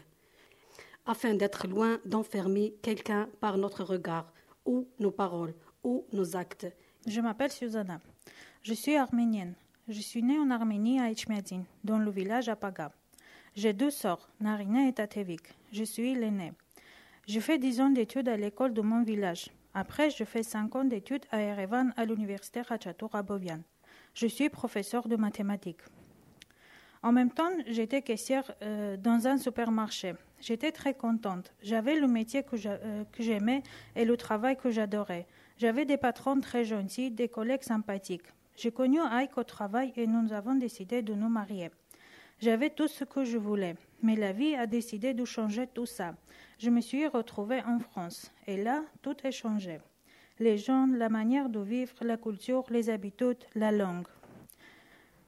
[1.04, 4.32] afin d'être loin d'enfermer quelqu'un par notre regard,
[4.64, 6.66] ou nos paroles, ou nos actes.
[7.06, 8.00] Je m'appelle Susanna.
[8.62, 9.54] Je suis arménienne.
[9.86, 12.90] Je suis née en Arménie à Ichmiadzin, dans le village Apaga.
[13.54, 15.42] J'ai deux sœurs, Narina et Tatevik.
[15.72, 16.54] Je suis l'aînée.
[17.28, 19.50] Je fais dix ans d'études à l'école de mon village.
[19.74, 23.60] Après, je fais cinq ans d'études à Erevan à l'université Ratchatur à Bovian.
[24.14, 25.82] Je suis professeur de mathématiques.
[27.02, 30.14] En même temps, j'étais caissière euh, dans un supermarché.
[30.40, 31.52] J'étais très contente.
[31.60, 33.64] J'avais le métier euh, que j'aimais
[33.96, 35.26] et le travail que j'adorais.
[35.58, 38.26] J'avais des patrons très gentils, des collègues sympathiques.
[38.56, 41.70] J'ai connu Ike au travail et nous avons décidé de nous marier.
[42.40, 46.14] J'avais tout ce que je voulais, mais la vie a décidé de changer tout ça.
[46.58, 49.78] Je me suis retrouvée en France et là, tout est changé.
[50.38, 54.08] Les gens, la manière de vivre, la culture, les habitudes, la langue.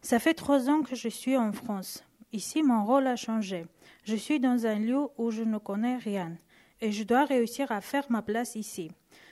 [0.04, 2.04] Ça fait trois ans que je suis en France.
[2.30, 3.64] Ici, mon rôle a changé.
[4.04, 6.36] Je suis dans un lieu où je ne connais rien
[6.82, 8.90] et je dois réussir à faire ma place ici.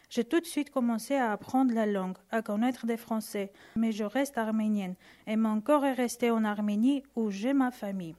[0.08, 4.04] J'ai tout de suite commencé à apprendre la langue, à connaître des Français, mais je
[4.04, 4.94] reste arménienne
[5.26, 8.14] et mon corps est resté en Arménie où j'ai ma famille.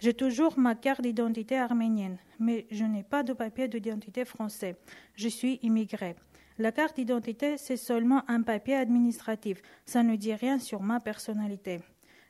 [0.00, 4.74] J'ai toujours ma carte d'identité arménienne, mais je n'ai pas de papier d'identité français.
[5.14, 6.16] Je suis immigrée.
[6.58, 9.60] La carte d'identité, c'est seulement un papier administratif.
[9.84, 11.80] Ça ne dit rien sur ma personnalité.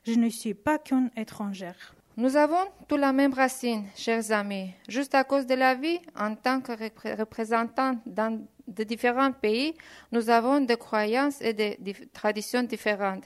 [0.05, 1.95] Je ne suis pas qu'une étrangère.
[2.17, 4.73] Nous avons tous la même racine, chers amis.
[4.89, 6.73] Juste à cause de la vie, en tant que
[7.17, 9.75] représentants de différents pays,
[10.11, 11.77] nous avons des croyances et des
[12.11, 13.23] traditions différentes.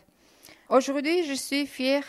[0.69, 2.03] Aujourd'hui, je suis fière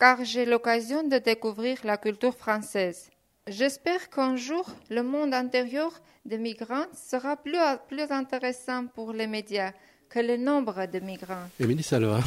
[0.00, 3.11] car j'ai l'occasion de découvrir la culture française.
[3.48, 5.90] J'espère qu'un jour, le monde intérieur
[6.24, 7.58] des migrants sera plus,
[8.10, 9.72] intéressant pour les médias
[10.08, 11.48] que le nombre de migrants.
[11.58, 12.20] Émilie Saloa.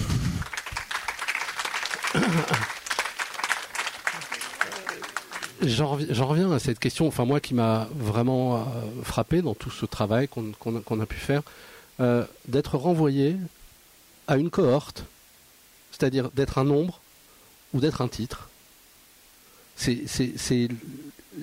[5.62, 5.96] J'en
[6.28, 8.64] reviens, à cette question, enfin moi qui m'a vraiment euh,
[9.04, 11.44] frappé dans tout ce travail qu'on a pu faire,
[12.02, 13.38] euh, d'être renvoyé
[14.28, 15.06] à une cohorte,
[15.92, 17.00] c'est-à-dire d'être un nombre
[17.74, 18.50] ou d'être un titre.
[19.76, 20.70] C'est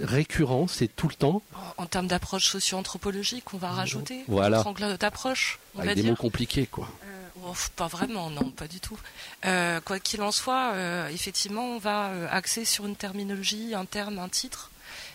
[0.00, 1.42] récurrent, c'est tout le temps.
[1.76, 4.64] En termes d'approche socio-anthropologique, on va rajouter voilà.
[4.98, 5.58] d'approche.
[5.78, 6.88] Avec des mots compliqués, quoi.
[7.04, 8.98] Euh, oh, pas vraiment, non, pas du tout.
[9.44, 14.18] Euh, quoi qu'il en soit, euh, effectivement, on va axer sur une terminologie, un terme,
[14.18, 14.70] un titre.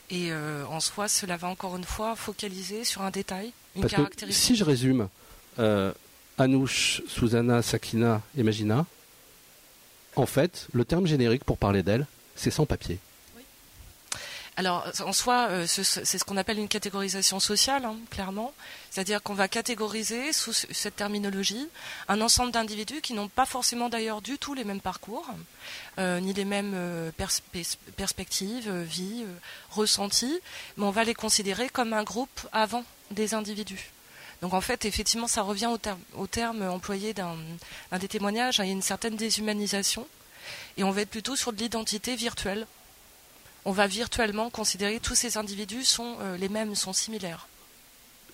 [0.10, 4.42] Et en soi, cela va encore une fois focaliser sur un détail, une Parce caractéristique.
[4.42, 5.10] Que si je résume,
[6.38, 8.86] Anouche, Susanna, Sakina et Magina,
[10.16, 12.06] en fait, le terme générique pour parler d'elle,
[12.38, 13.00] c'est sans papier.
[14.60, 18.54] Alors, en soi, euh, c'est ce qu'on appelle une catégorisation sociale, hein, clairement.
[18.90, 21.70] C'est-à-dire qu'on va catégoriser sous cette terminologie
[22.08, 25.28] un ensemble d'individus qui n'ont pas forcément d'ailleurs du tout les mêmes parcours,
[26.00, 27.12] euh, ni les mêmes euh,
[27.98, 29.26] perspectives, vies,
[29.70, 30.40] ressentis,
[30.78, 33.92] mais on va les considérer comme un groupe avant des individus.
[34.42, 37.36] Donc en fait, effectivement, ça revient au, terme, au terme employé d'un
[38.00, 40.08] des témoignages, il y a une certaine déshumanisation,
[40.78, 42.66] et on va être plutôt sur de l'identité virtuelle
[43.66, 47.48] on va virtuellement considérer que tous ces individus sont euh, les mêmes, sont similaires.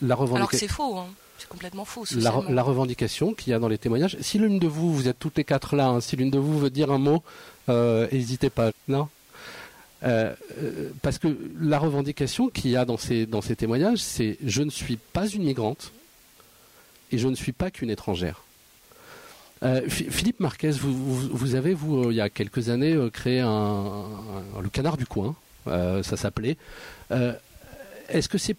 [0.01, 1.07] Alors que c'est faux, hein.
[1.37, 2.05] c'est complètement faux.
[2.15, 4.17] La, revendication qu'il y a dans les témoignages.
[4.21, 6.59] Si l'une de vous, vous êtes toutes les quatre là, hein, si l'une de vous
[6.59, 7.23] veut dire un mot,
[7.69, 8.71] euh, n'hésitez pas.
[8.87, 9.07] Non
[10.03, 10.33] euh,
[11.01, 11.29] parce que
[11.61, 15.27] la revendication qu'il y a dans ces, dans ces témoignages, c'est je ne suis pas
[15.27, 15.93] une migrante
[17.11, 18.43] et je ne suis pas qu'une étrangère.
[19.63, 24.69] Euh, Philippe Marquez, vous, avez, vous, euh, il y a quelques années, euh, créé le
[24.69, 26.57] Canard du coin, ça s'appelait.
[28.09, 28.57] est-ce que c'est,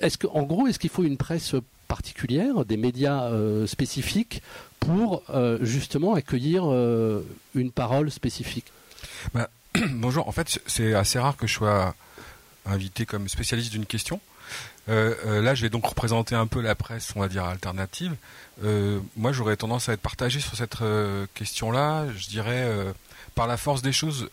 [0.00, 1.54] est-ce que, en gros, est-ce qu'il faut une presse
[1.88, 3.30] particulière, des médias
[3.66, 4.42] spécifiques
[4.78, 5.22] pour
[5.60, 6.64] justement accueillir
[7.54, 8.66] une parole spécifique?
[9.32, 9.50] Bah,
[9.90, 11.94] Bonjour, en fait, c'est assez rare que je sois
[12.66, 14.20] invité comme spécialiste d'une question.
[14.88, 18.14] Euh, euh, là, je vais donc représenter un peu la presse, on va dire, alternative.
[18.62, 20.76] Euh, moi, j'aurais tendance à être partagé sur cette
[21.34, 22.06] question-là.
[22.16, 22.68] Je dirais,
[23.34, 24.28] par la force des choses,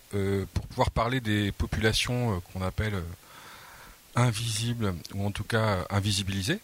[0.53, 3.01] pour pouvoir parler des populations qu'on appelle
[4.15, 6.59] invisibles, ou en tout cas invisibilisées,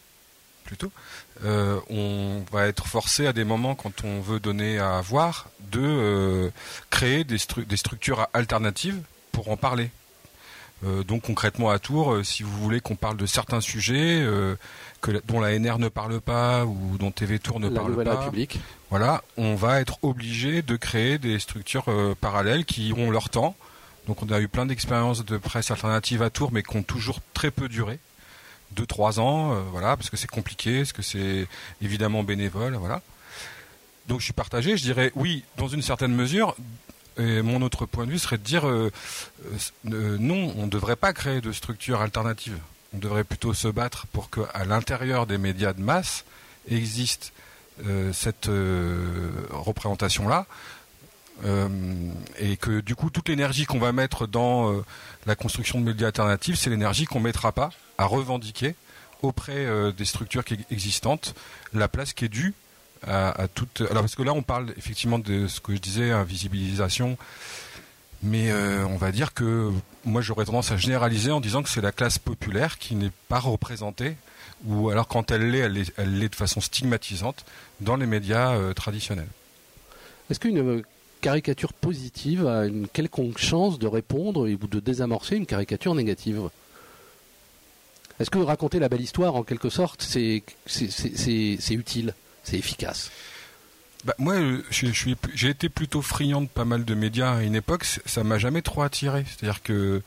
[0.66, 0.92] plutôt,
[1.44, 6.52] on va être forcé à des moments, quand on veut donner à voir, de
[6.90, 9.92] créer des, des structures alternatives pour en parler.
[10.86, 14.56] Euh, donc concrètement à Tours, euh, si vous voulez qu'on parle de certains sujets euh,
[15.26, 18.30] dont la NR ne parle pas ou dont TV Tours ne parle pas,
[18.90, 21.86] voilà, on va être obligé de créer des structures
[22.22, 23.56] parallèles qui ont leur temps.
[24.08, 27.20] Donc on a eu plein d'expériences de presse alternative à Tours, mais qui ont toujours
[27.34, 28.00] très peu duré,
[28.72, 31.48] deux trois ans, voilà, parce que c'est compliqué, parce que c'est
[31.82, 33.02] évidemment bénévole, voilà.
[34.08, 36.56] Donc je suis partagé, je dirais oui, dans une certaine mesure,
[37.18, 38.92] et mon autre point de vue serait de dire euh,
[39.92, 42.58] euh, non, on ne devrait pas créer de structure alternative.
[42.94, 46.26] On devrait plutôt se battre pour qu'à l'intérieur des médias de masse
[46.70, 47.34] existe
[47.86, 48.50] euh, cette
[49.52, 50.46] représentation-là.
[52.40, 54.84] et que du coup toute l'énergie qu'on va mettre dans
[55.26, 58.76] la construction de médias alternatifs, c'est l'énergie qu'on ne mettra pas à revendiquer
[59.22, 61.36] auprès euh, des structures existantes
[61.74, 62.54] la place qui est due
[63.06, 63.82] à, toute.
[63.82, 67.18] Alors parce que là, on parle effectivement de ce que je disais, invisibilisation.
[68.24, 69.72] Mais euh, on va dire que
[70.04, 73.40] moi j'aurais tendance à généraliser en disant que c'est la classe populaire qui n'est pas
[73.40, 74.16] représentée,
[74.66, 77.46] ou alors quand elle l'est, elle est, elle l'est de façon stigmatisante
[77.80, 79.28] dans les médias euh, traditionnels.
[80.30, 80.82] Est-ce qu'une euh,
[81.22, 86.50] caricature positive a une quelconque chance de répondre ou de désamorcer une caricature négative?
[88.20, 90.44] Est-ce que raconter la belle histoire, en quelque sorte, c'est
[91.70, 92.16] utile,
[92.48, 93.12] c'est efficace
[94.06, 97.86] Bah, moi, euh, j'ai été plutôt friand de pas mal de médias à une époque.
[98.06, 99.26] Ça m'a jamais trop attiré.
[99.28, 100.02] C'est-à-dire que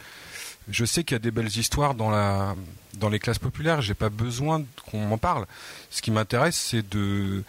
[0.71, 2.55] je sais qu'il y a des belles histoires dans la,
[2.95, 3.83] dans les classes populaires.
[3.83, 5.47] J'ai pas besoin qu'on m'en parle.
[5.91, 7.43] Ce qui m'intéresse, c'est de,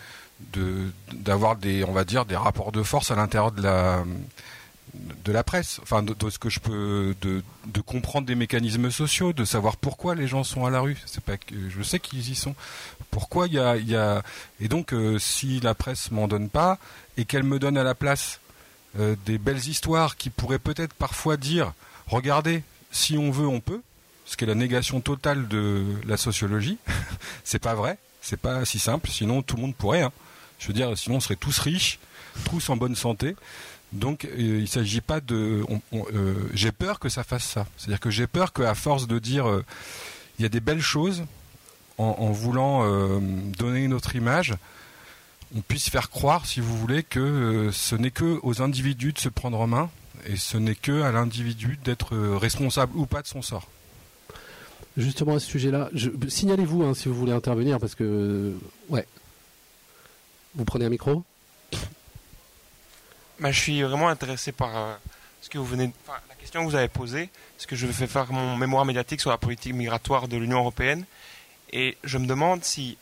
[1.13, 4.03] d'avoir des, on va dire, des rapports de force à l'intérieur de la,
[4.93, 5.79] de la presse.
[5.83, 10.15] Enfin, de, ce que je peux, de, de comprendre des mécanismes sociaux, de savoir pourquoi
[10.15, 10.97] les gens sont à la rue.
[11.05, 12.55] C'est pas que je sais qu'ils y sont.
[13.09, 14.23] Pourquoi il y a, y a,
[14.59, 16.77] et donc euh, si la presse m'en donne pas
[17.17, 18.39] et qu'elle me donne à la place
[18.99, 21.73] euh, des belles histoires qui pourraient peut-être parfois dire,
[22.07, 23.81] regardez, si on veut, on peut,
[24.25, 26.77] ce qui est la négation totale de la sociologie.
[27.43, 29.09] c'est pas vrai, c'est pas si simple.
[29.09, 30.03] Sinon, tout le monde pourrait.
[30.03, 30.11] hein.
[30.59, 31.99] Je veux dire, sinon, on serait tous riches,
[32.45, 33.35] tous en bonne santé.
[33.93, 35.63] Donc, euh, il s'agit pas de.
[35.93, 37.67] euh, j'ai peur que ça fasse ça.
[37.77, 39.65] C'est-à-dire que j'ai peur qu'à force de dire, euh,
[40.39, 41.23] il y a des belles choses,
[41.97, 43.19] en, voulant euh,
[43.59, 44.55] donner une autre image,
[45.55, 49.29] on puisse faire croire, si vous voulez, que ce n'est que aux individus de se
[49.29, 49.89] prendre en main
[50.25, 53.67] et ce n'est que à l'individu d'être responsable ou pas de son sort.
[54.97, 58.53] Justement à ce sujet-là, je- signalez-vous hein, si vous voulez intervenir parce que
[58.89, 59.05] ouais.
[60.55, 61.23] Vous prenez un micro?
[63.43, 64.95] Je suis vraiment intéressé par euh,
[65.41, 68.31] ce que vous venez, la question que vous avez posée, parce que je vais faire
[68.31, 71.05] mon mémoire médiatique sur la politique migratoire de l'Union européenne,
[71.73, 72.97] et je me demande si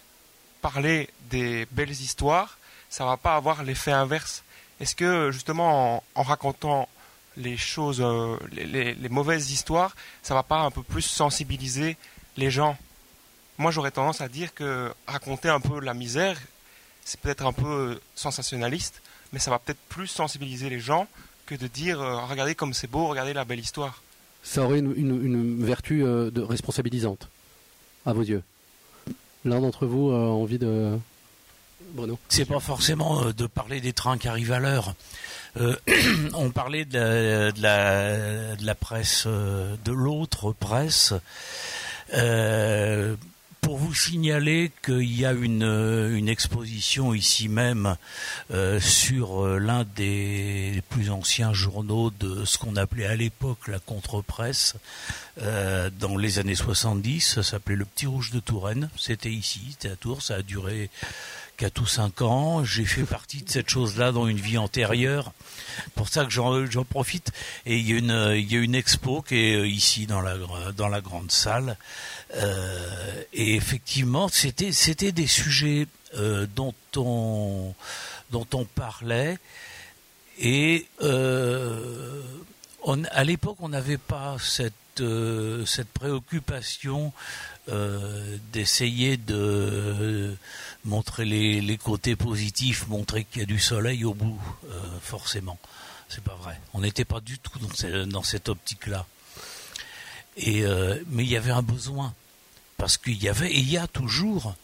[0.61, 2.57] parler des belles histoires,
[2.89, 4.43] ça va pas avoir l'effet inverse.
[4.79, 6.87] Est-ce que justement en, racontant
[7.35, 11.97] les choses, euh, les, les- mauvaises histoires, ça va pas un peu plus sensibiliser
[12.37, 12.77] les gens?
[13.57, 16.37] Moi, j'aurais tendance à dire que raconter un peu la misère,
[17.03, 19.01] c'est peut-être un peu sensationnaliste,
[19.33, 21.07] mais ça va peut-être plus sensibiliser les gens
[21.45, 24.01] que de dire euh, regardez comme c'est beau, regardez la belle histoire.
[24.43, 27.27] Ça aurait une, une- une vertu euh, de responsabilisante
[28.05, 28.43] à vos yeux.
[29.45, 30.97] L'un d'entre vous a envie de
[31.93, 32.17] Bruno?
[32.29, 34.93] C'est pas forcément euh, de parler des trains qui arrivent à l'heure.
[35.57, 35.75] Euh,
[36.33, 41.13] on parlait de la, de la, de la presse, euh, de l'autre presse.
[43.69, 47.97] Pour vous signaler qu'il y a une, euh, exposition ici même
[48.49, 53.77] euh, sur euh, l'un des plus anciens journaux de ce qu'on appelait à l'époque la
[53.77, 54.73] contre-presse,
[55.99, 58.89] dans les années 70, ça s'appelait Le Petit Rouge de Touraine.
[58.97, 60.89] C'était ici, c'était à Tours, ça a duré
[61.59, 62.63] 4 ou 5 ans.
[62.63, 65.33] J'ai fait partie de cette chose-là dans une vie antérieure.
[65.93, 67.31] Pour ça que j'en profite.
[67.65, 70.35] Et il y, a une, expo qui est ici dans la,
[70.75, 71.77] dans la grande salle.
[72.35, 77.73] Euh, et effectivement, c'était c'était des sujets euh, dont on
[78.31, 79.37] dont on parlait.
[80.39, 82.21] Et euh,
[83.11, 84.73] à l'époque, on n'avait pas cette,
[85.65, 87.11] cette préoccupation
[88.51, 90.35] d'essayer de
[90.85, 94.41] montrer les, les côtés positifs, montrer qu'il y a du soleil au bout,
[95.01, 95.59] forcément.
[96.07, 96.59] C'est pas vrai.
[96.73, 99.05] On n'était pas du tout dans, dans cette optique-là.
[100.37, 102.13] Et euh, mais il y avait un besoin
[102.77, 104.55] parce qu'il y avait et il y a toujours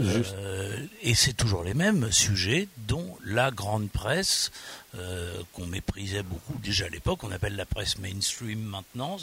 [0.00, 4.50] euh, et c'est toujours les mêmes sujets dont la grande presse
[4.96, 9.18] euh, qu'on méprisait beaucoup déjà à l'époque, on appelle la presse mainstream maintenant,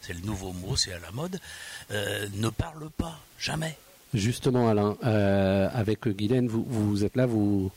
[0.00, 1.38] c'est- le nouveau mot, c'est à la mode,
[1.90, 3.76] ne parle pas jamais.
[4.14, 4.96] Justement, Alain,
[5.74, 7.70] avec Guylaine, vous, vous êtes là, vous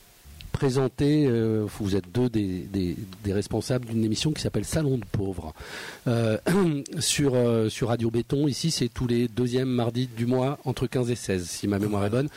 [0.52, 5.54] présentez, euh, vous êtes deux des, responsables d'une émission qui s'appelle Salon de pauvres.
[6.08, 6.38] Euh,
[7.00, 11.10] sur, euh, sur Radio Béton, ici, c'est tous les deuxièmes mardis du mois, entre 15
[11.12, 12.30] et 16, si ma mémoire est bonne.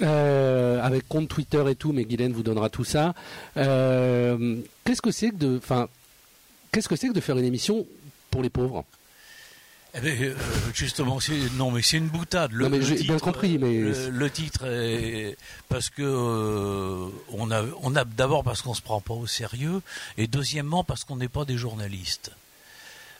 [0.00, 3.14] Avec compte Twitter et tout, mais Guylaine vous donnera tout ça.
[3.56, 5.88] Qu'est-ce que c'est que de, enfin,
[6.70, 7.84] qu'est-ce que c'est que de faire une émission
[8.30, 8.84] pour les pauvres?
[9.98, 10.34] Eh ben, euh,
[10.74, 12.52] justement, c'est, non, mais c'est une boutade.
[12.52, 15.36] Le, Non, mais le j'ai titre, bien compris, mais- le, le titre est
[15.68, 19.82] parce que euh, on a, on a d'abord parce qu'on se prend pas au sérieux,
[20.16, 22.30] et deuxièmement parce qu'on n'est pas des journalistes.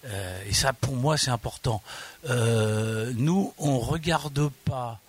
[0.05, 1.83] Euh, et ça, pour moi, c'est important.
[2.31, 5.01] Euh, nous, on regarde pas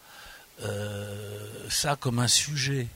[1.69, 2.87] ça comme un sujet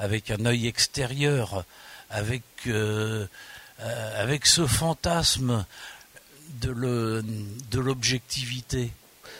[0.00, 1.64] avec un œil extérieur,
[2.10, 2.42] avec
[4.16, 5.64] avec ce fantasme
[6.60, 8.90] de l'objectivité.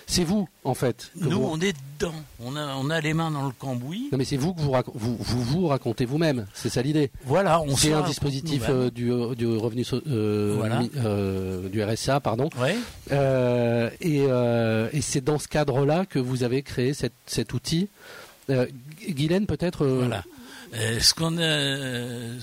[0.06, 1.12] C'est vous, en fait.
[1.14, 2.14] Nous, on est dedans.
[2.40, 4.08] On a, on a les mains dans le cambouis.
[4.10, 6.46] Non, mais c'est vous que vous, vous, vous, vous racontez vous-même.
[6.52, 7.12] C'est ça l'idée.
[7.24, 9.04] Voilà, on C'est un dispositif euh, du,
[9.36, 12.50] du revenu euh, du RSA, pardon.
[12.58, 12.76] Ouais.
[14.00, 17.88] et, et c'est dans ce cadre-là que vous avez créé cette, cet outil.
[19.08, 19.86] Guylaine, peut-être.
[19.86, 20.24] Voilà.
[20.98, 22.40] ce qu'on a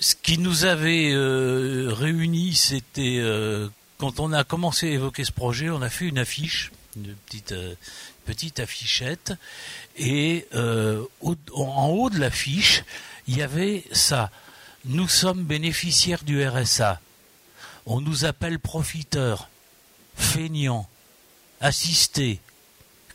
[0.00, 3.68] ce qui nous avait euh, réunis, c'était euh,
[3.98, 7.52] quand on a commencé à évoquer ce projet, on a fait une affiche, une petite,
[7.52, 7.74] euh,
[8.24, 9.34] petite affichette,
[9.96, 12.84] et en haut de l'affiche,
[13.26, 14.30] il y avait ça.
[14.84, 17.00] Nous sommes bénéficiaires du RSA.
[17.86, 19.48] On nous appelle profiteurs,
[20.16, 20.88] feignants,
[21.60, 22.40] assistés,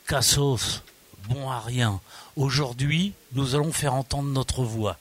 [0.08, 0.84] cassos,
[1.30, 2.02] bon à rien.
[2.36, 4.98] Aujourd'hui, nous allons faire entendre notre voix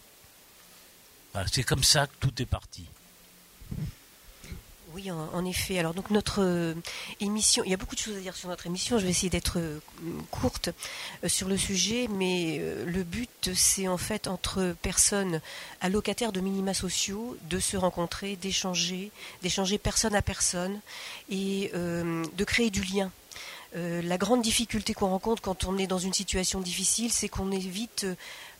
[1.50, 2.84] c'est comme ça que tout est parti.
[4.94, 5.78] Oui, en, effet.
[5.78, 6.74] Alors donc notre euh,
[7.20, 8.98] émission, il y a beaucoup de choses à dire sur notre émission.
[8.98, 9.78] Je vais essayer d'être euh,
[10.30, 10.68] courte
[11.24, 15.40] euh, sur le sujet, mais le but, c'est en fait entre personnes
[15.80, 19.10] allocataires de minima sociaux de se rencontrer, d'échanger,
[19.42, 20.80] d'échanger personne à personne
[21.30, 23.10] et de créer du lien.
[23.74, 28.06] la grande difficulté qu'on rencontre quand on est dans une situation difficile, c'est qu'on évite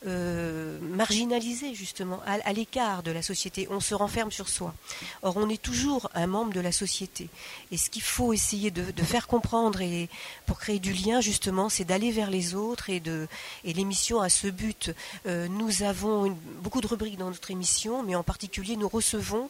[0.05, 3.67] euh, marginalisé justement, à, l'écart de la société.
[3.71, 4.73] On se renferme sur soi.
[5.21, 7.29] Or, on est toujours un membre de la société.
[7.71, 10.09] Et ce qu'il faut essayer de, faire comprendre et
[10.45, 13.27] pour créer du lien, justement, c'est d'aller vers les autres et de
[13.63, 14.91] et l'émission a ce but.
[15.25, 19.49] Euh, nous avons beaucoup de rubriques dans notre émission, mais en particulier, nous recevons,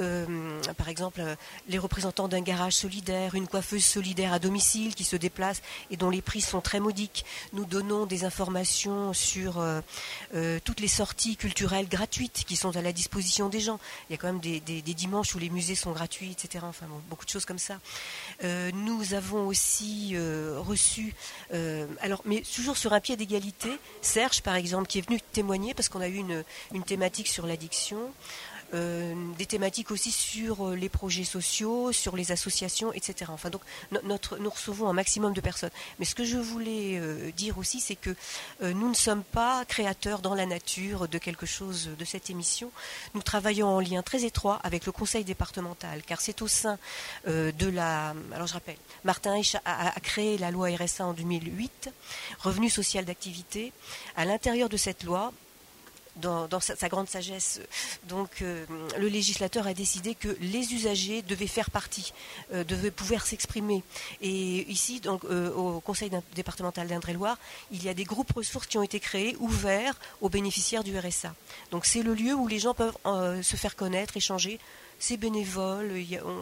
[0.00, 1.22] euh, par exemple,
[1.68, 6.10] les représentants d'un garage solidaire, une coiffeuse solidaire à domicile qui se déplace et dont
[6.10, 7.24] les prix sont très modiques.
[7.52, 9.62] Nous donnons des informations sur
[10.34, 13.78] euh, toutes les sorties culturelles gratuites qui sont à la disposition des gens.
[14.08, 16.64] Il y a quand même des, dimanches où les musées sont gratuits, etc.
[16.68, 17.78] Enfin, beaucoup de choses comme ça.
[18.42, 21.14] Euh, nous avons aussi euh, reçu,
[22.00, 23.70] alors, mais toujours sur un pied d'égalité,
[24.02, 26.22] Serge, par exemple, qui est venu témoigner parce qu'on a eu
[26.72, 28.12] une thématique sur l'addiction.
[28.72, 33.30] Euh, des thématiques aussi sur euh, les projets sociaux, sur les associations, etc.
[33.32, 33.60] Enfin, donc
[33.92, 35.70] nous recevons un maximum de personnes.
[35.98, 38.14] Mais ce que je voulais euh, dire aussi, c'est que
[38.62, 42.70] nous ne sommes pas créateurs dans la nature de quelque chose de cette émission.
[43.14, 46.78] Nous travaillons en lien très étroit avec le conseil départemental, car c'est au sein
[47.26, 48.14] de la.
[48.32, 51.90] Alors je rappelle, Martin a, a, créé la loi RSA en 2008,
[52.40, 53.72] revenu social d'activité.
[54.16, 55.32] À l'intérieur de cette loi,
[56.16, 57.60] dans, sa, grande sagesse.
[58.08, 58.64] Donc euh,
[58.98, 62.12] le législateur a décidé que les usagers devaient faire partie,
[62.52, 63.82] euh, devaient pouvoir s'exprimer.
[64.20, 67.38] Et ici, donc, euh, au Conseil départemental d'Indre-et-Loire,
[67.70, 71.34] il y a des groupes ressources qui ont été créés, ouverts aux bénéficiaires du RSA.
[71.70, 72.96] Donc c'est le lieu où les gens peuvent
[73.42, 74.58] se faire connaître, échanger.
[75.06, 75.92] C'est bénévole,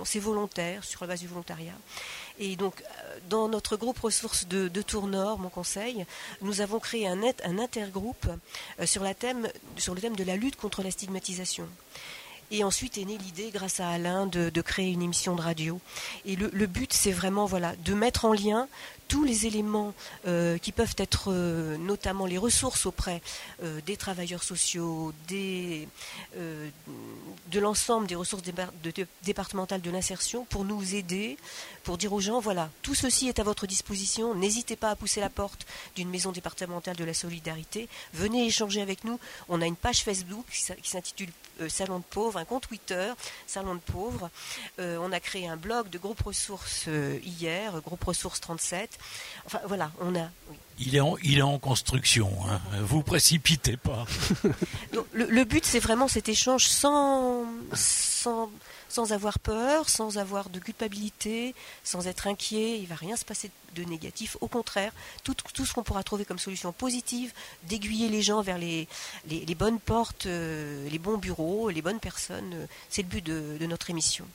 [0.04, 1.74] c'est volontaire, sur la base du volontariat.
[2.38, 6.06] Et donc, euh, dans notre groupe ressources de, de Tournord, mon conseil,
[6.42, 7.24] nous avons créé un,
[7.58, 8.28] intergroupe
[8.78, 9.48] euh, sur le thème
[10.16, 11.66] de la lutte contre la stigmatisation.
[12.52, 15.80] Et ensuite est née l'idée, grâce à Alain, de, créer une émission de radio.
[16.24, 18.68] Et le, le but, c'est vraiment voilà, de mettre en lien
[19.12, 19.92] tous les éléments
[20.26, 23.20] euh, qui peuvent être euh, notamment les ressources auprès
[23.62, 25.86] euh, des travailleurs sociaux, des,
[26.34, 28.42] de l'ensemble des ressources
[29.22, 31.36] départementales de l'insertion pour nous aider,
[31.84, 35.20] pour dire aux gens, voilà, tout ceci est à votre disposition, n'hésitez pas à pousser
[35.20, 39.76] la porte d'une maison départementale de la solidarité, venez échanger avec nous, on a une
[39.76, 41.28] page Facebook qui s'intitule
[41.68, 43.12] Salon de pauvres, un compte Twitter,
[43.46, 44.30] Salon de pauvres,
[44.78, 46.88] on a créé un blog de groupe ressources
[47.22, 48.98] hier, groupe ressources 37,
[49.46, 50.28] Enfin, voilà, on a.
[50.78, 52.30] Il est en, il est en construction.
[52.48, 52.60] Hein.
[52.80, 54.06] Vous précipitez pas.
[55.12, 57.44] le, but, c'est vraiment cet échange sans,
[57.74, 58.50] sans,
[58.88, 62.78] sans avoir peur, sans avoir de culpabilité, sans être inquiet.
[62.80, 64.36] Il va rien se passer de négatif.
[64.40, 64.92] Au contraire,
[65.24, 67.32] tout, tout ce qu'on pourra trouver comme solution positive,
[67.64, 68.88] d'aiguiller les gens vers les,
[69.28, 73.66] les, bonnes portes, euh, les bons bureaux, les bonnes personnes, euh, c'est le but de
[73.66, 74.26] notre émission.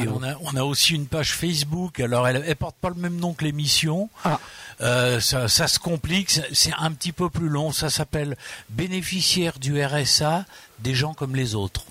[0.00, 2.00] Et on a, on a aussi une page Facebook.
[2.00, 4.10] Alors, elle, elle porte pas le même nom que l'émission.
[4.24, 4.40] Ah.
[4.80, 6.40] Euh, ça, ça, se complique.
[6.52, 7.72] C'est un petit peu plus long.
[7.72, 8.36] Ça s'appelle
[8.70, 10.44] Bénéficiaires du RSA
[10.80, 11.84] des gens comme les autres.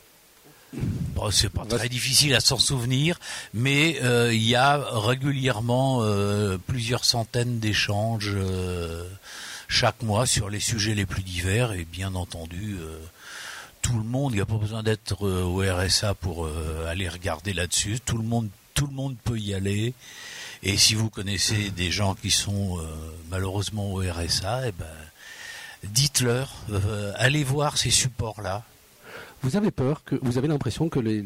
[0.73, 3.17] Bon, c'est pas très difficile à s'en souvenir,
[3.53, 8.35] mais euh, il y a régulièrement euh, plusieurs centaines d'échanges
[9.69, 12.77] chaque mois sur les sujets les plus divers et bien entendu
[13.85, 17.07] tout le monde, il n'y a pas besoin d'être euh, au RSA pour euh, aller
[17.07, 17.99] regarder là-dessus.
[18.03, 19.93] Tout le monde, tout le monde peut y aller.
[20.63, 22.81] Et si vous connaissez des gens qui sont euh,
[23.29, 24.87] malheureusement au RSA, eh ben,
[25.83, 26.51] dites-leur,
[27.17, 28.63] allez voir ces supports-là.
[29.43, 31.23] Vous avez peur que vous avez l'impression que les,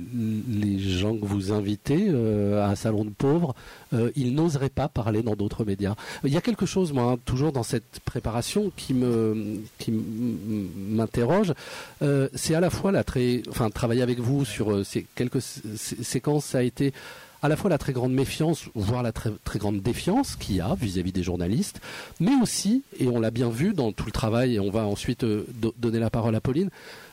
[0.50, 3.56] les gens que vous invitez euh, à un salon de pauvres,
[3.94, 5.96] euh, ils n'oseraient pas parler dans d'autres médias.
[6.24, 11.54] Il y a quelque chose, moi, toujours dans cette préparation qui me qui m'interroge.
[12.02, 16.46] Euh, c'est à la fois la très, enfin, travailler avec vous sur ces quelques séquences,
[16.46, 16.94] ça a été
[17.42, 20.62] à la fois la très grande méfiance, voire la très, très grande défiance qu'il y
[20.62, 21.80] a vis-à-vis des journalistes,
[22.20, 25.24] mais aussi, et on l'a bien vu dans tout le travail, et on va ensuite
[25.24, 26.70] euh, donner la parole à Pauline,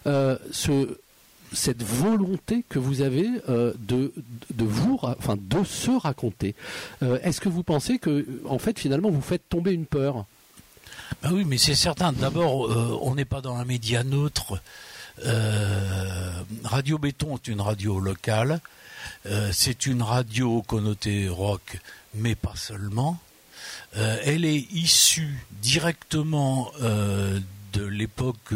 [0.07, 0.99] euh, ce,
[1.53, 4.13] cette volonté que vous avez euh, de,
[4.53, 6.55] de vous, enfin de se raconter.
[7.23, 10.25] Est-ce que vous pensez que, en fait, finalement, vous faites tomber une peur?
[11.23, 12.13] Ben oui, mais c'est certain.
[12.13, 12.69] D'abord,
[13.03, 14.61] on n'est pas dans un média neutre.
[16.65, 18.61] radio Béton est une radio locale.
[19.29, 21.79] Euh, c'est une radio connotée rock,
[22.15, 23.19] mais pas seulement.
[23.97, 27.41] Euh, elle est issue directement euh,
[27.73, 28.55] de l'époque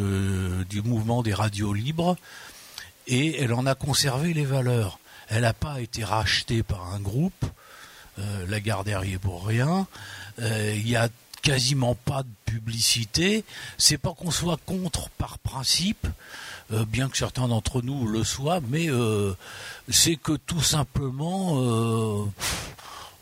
[0.68, 2.16] du mouvement des radios libres
[3.08, 5.00] et elle en a conservé les valeurs.
[5.28, 7.44] Elle n'a pas été rachetée par un groupe,
[8.48, 9.86] la Garderier pour rien.
[10.38, 11.08] Il y a
[11.42, 13.44] quasiment pas de publicité.
[13.78, 16.06] C'est pas qu'on soit contre par principe,
[16.72, 19.32] euh, bien que certains d'entre nous le soient, mais euh,
[19.88, 22.24] c'est que tout simplement euh,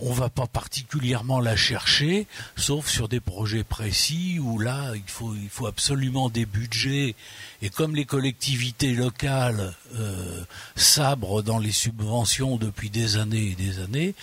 [0.00, 2.26] on va pas particulièrement la chercher,
[2.56, 7.14] sauf sur des projets précis où là il faut il faut absolument des budgets
[7.62, 10.42] et comme les collectivités locales euh,
[10.76, 14.14] sabrent dans les subventions depuis des années et des années,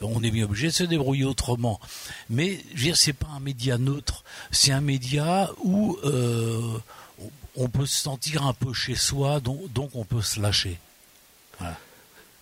[0.00, 1.80] on est bien obligé de se débrouiller autrement.
[2.30, 4.22] Mais je veux dire c'est pas un média neutre,
[4.52, 6.78] c'est un média où euh,
[7.56, 10.78] on peut se sentir un peu chez soi, donc, on peut se lâcher.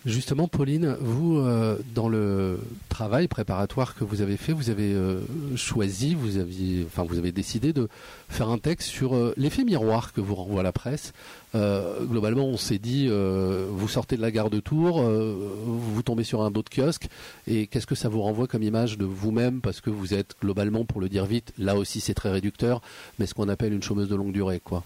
[0.05, 2.59] Justement, Pauline, vous, euh, dans le
[2.89, 5.21] travail préparatoire que vous avez fait, vous avez euh,
[5.55, 7.89] choisi, vous aviez, enfin, vous avez décidé de
[8.29, 11.13] faire un texte sur euh, l'effet miroir que vous renvoie la presse.
[11.55, 16.51] globalement, on s'est dit, vous sortez de la gare de Tours, vous tombez sur un
[16.51, 17.09] dos de kiosque,
[17.47, 20.87] et qu'est-ce que ça vous renvoie comme image de vous-même, parce que vous êtes globalement,
[20.87, 22.81] pour le dire vite, là aussi c'est très réducteur,
[23.19, 24.83] mais ce qu'on appelle une chômeuse de longue durée, quoi.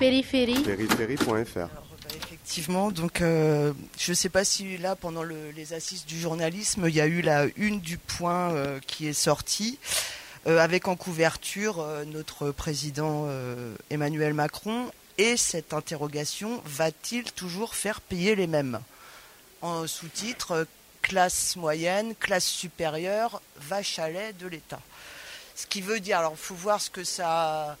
[0.00, 0.62] Périphérie.
[0.62, 1.68] Périphérie.fr.
[2.16, 6.94] Effectivement, donc euh, je ne sais pas si là, pendant les assises du journalisme, il
[6.94, 9.78] y a eu la une du point euh, qui est sortie,
[10.46, 13.28] euh, avec en couverture notre président
[13.90, 14.90] Emmanuel Macron.
[15.18, 18.80] Et cette interrogation, va-t-il toujours faire payer les mêmes?
[19.60, 20.66] En sous-titre,
[21.02, 24.80] classe moyenne, classe supérieure, vache à lait de l'État.
[25.54, 27.76] Ce qui veut dire, alors il faut voir ce que ça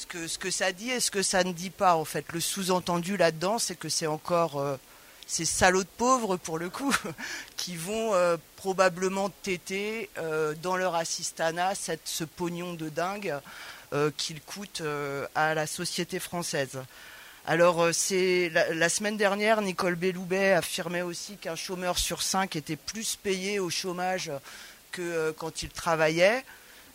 [0.00, 2.24] ce que, ça dit et ce que ça ne dit pas en fait.
[2.32, 4.76] Le sous-entendu là-dedans, c'est que c'est encore euh,
[5.26, 6.94] ces salauds de pauvres pour le coup
[7.56, 13.34] qui vont euh, probablement téter euh, dans leur assistanat cette, ce pognon de dingue
[14.16, 14.84] qu'il coûte
[15.34, 16.78] à la société française.
[17.44, 22.76] Alors, c'est la, la, semaine dernière, Nicole Belloubet affirmait aussi qu'un chômeur sur cinq était
[22.76, 24.30] plus payé au chômage
[24.92, 26.44] que quand il travaillait.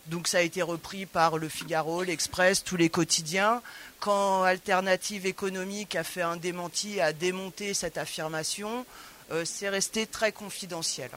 [0.08, 3.60] Donc ça a été repris par le Figaro, l'Express, tous les quotidiens.
[3.98, 8.86] Quand Alternative économique a fait un démenti, a démonté cette affirmation,
[9.32, 11.10] euh, c'est resté très confidentiel.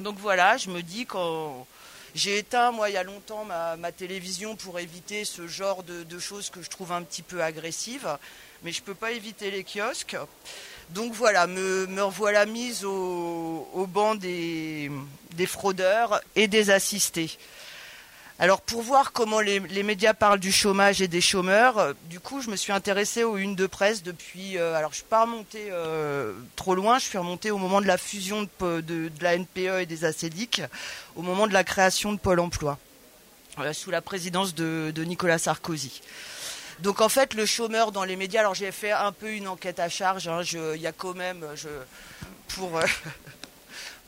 [0.00, 1.66] Donc voilà, je me dis quand
[2.16, 6.50] j'ai éteint, moi, il y a longtemps, ma, télévision pour éviter ce genre de, choses
[6.50, 8.08] que je trouve un petit peu agressives,
[8.64, 10.16] mais je peux pas éviter les kiosques.
[10.90, 14.90] Donc voilà, me, me revoilà mise au, banc des
[15.46, 17.38] fraudeurs et des assistés.
[18.40, 22.40] Alors pour voir comment les, médias parlent du chômage et des chômeurs, euh, du coup
[22.40, 24.56] je me suis intéressée aux unes de presse depuis.
[24.56, 27.86] Euh, alors je suis pas remontée euh, trop loin, je suis remontée au moment de
[27.86, 30.62] la fusion de, la NPE et des ACEDIC,
[31.16, 32.78] au moment de la création de Pôle Emploi,
[33.74, 36.00] sous la présidence de, Nicolas Sarkozy.
[36.78, 39.80] Donc en fait, le chômeur dans les médias, alors j'ai fait un peu une enquête
[39.80, 40.40] à charge, hein,
[40.74, 41.44] il y a quand même,
[42.48, 42.80] pour,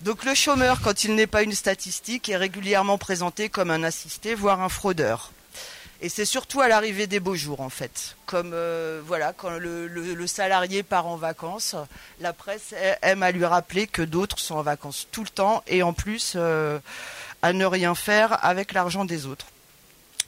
[0.03, 4.35] Donc le chômeur, quand il n'est pas une statistique, est régulièrement présenté comme un assisté,
[4.35, 5.31] voire un fraudeur.
[6.01, 8.17] Et c'est surtout à l'arrivée des beaux jours, en fait.
[8.27, 11.77] Comme euh, voilà, quand le, salarié part en vacances,
[12.21, 15.85] la presse aime à lui rappeler que d'autres sont en vacances tout le temps et
[15.85, 16.81] en plus euh,
[17.43, 19.47] à ne rien faire avec l'argent des autres.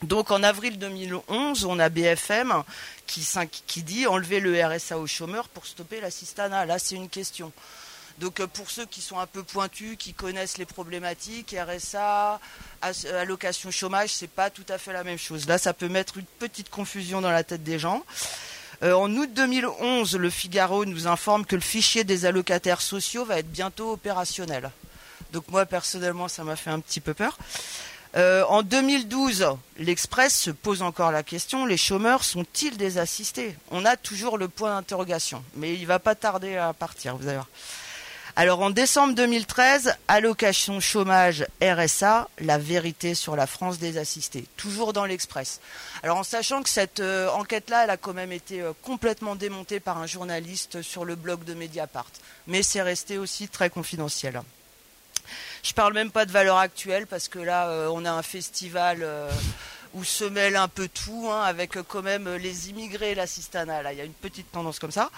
[0.05, 2.62] Donc en avril 2011, on a BFM
[3.07, 6.64] qui, dit enlever le RSA aux chômeurs pour stopper l'assistanat.
[6.64, 7.53] Là, c'est une question.
[8.19, 12.41] Donc euh, pour ceux qui sont un peu pointus, qui connaissent les problématiques, RSA,
[12.83, 15.47] allocation chômage, c'est pas tout à fait la même chose.
[15.49, 18.05] Là, ça peut mettre une petite confusion dans la tête des gens.
[18.83, 23.39] Euh, en août 2011, le Figaro nous informe que le fichier des allocataires sociaux va
[23.39, 24.71] être bientôt opérationnel.
[25.33, 27.39] Donc moi personnellement, ça m'a fait un petit peu peur.
[28.17, 29.47] Euh, en 2012,
[29.79, 33.57] l'Express se pose encore la question les chômeurs sont-ils des assistés?
[33.73, 37.39] On a toujours le point d'interrogation, mais il va pas tarder à partir, vous allez
[37.39, 37.49] voir.
[38.37, 44.93] Alors en décembre 2013, allocation chômage RSA, la vérité sur la France des assistés, toujours
[44.93, 45.61] dans l'Express.
[46.03, 49.78] Alors en sachant que cette euh, enquête-là, elle a quand même été euh, complètement démontée
[49.78, 52.11] par un journaliste sur le blog de Mediapart,
[52.49, 54.43] mais c'est resté aussi très confidentiel.
[55.62, 59.07] Je parle même pas de valeur actuelle parce que là, euh, on a un festival
[59.95, 63.82] où se mêle un peu tout, hein, avec quand même les immigrés et l'assistanat.
[63.82, 65.12] Là, il y a une petite tendance comme ça.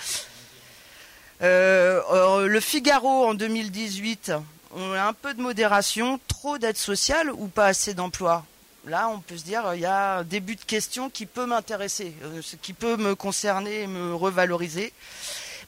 [1.43, 4.32] Euh, le Figaro en 2018,
[4.74, 8.45] on a un peu de modération, trop d'aide sociale ou pas assez d'emploi?
[8.87, 12.14] Là, on peut se dire, il y a un début de question qui peut m'intéresser,
[12.22, 14.93] euh, qui peut me concerner et me revaloriser.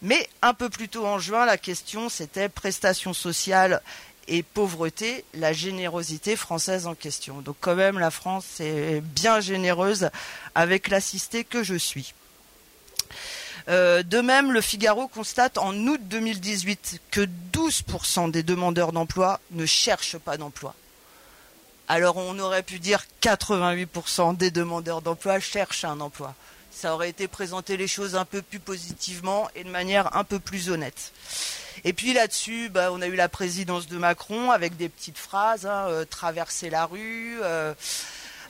[0.02, 3.82] Mais un peu plus tôt en juin, la question c'était prestations sociales
[4.28, 7.40] et pauvreté, la générosité française en question.
[7.40, 10.10] Donc quand même, la France est bien généreuse
[10.54, 12.14] avec l'assisté que je suis.
[13.68, 19.66] Euh, de même, le Figaro constate en août 2018 que 12% des demandeurs d'emploi ne
[19.66, 20.74] cherchent pas d'emploi.
[21.86, 26.34] Alors on aurait pu dire 88% des demandeurs d'emploi cherchent un emploi.
[26.70, 30.38] Ça aurait été présenter les choses un peu plus positivement et de manière un peu
[30.38, 31.12] plus honnête.
[31.84, 35.66] Et puis là-dessus, bah, on a eu la présidence de Macron avec des petites phrases,
[35.66, 37.38] hein, euh, traverser la rue.
[37.42, 37.72] Euh,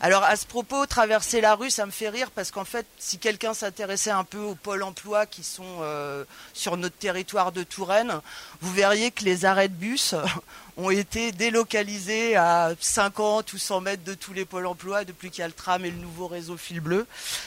[0.00, 3.18] alors à ce propos, traverser la rue, ça me fait rire parce qu'en fait, si
[3.18, 6.24] quelqu'un s'intéressait un peu aux pôles emploi qui sont euh,
[6.54, 8.20] sur notre territoire de Touraine,
[8.60, 10.14] vous verriez que les arrêts de bus
[10.76, 15.40] ont été délocalisés à 50 ou 100 mètres de tous les pôles emploi depuis qu'il
[15.40, 17.04] y a le tram et le nouveau réseau fil bleu.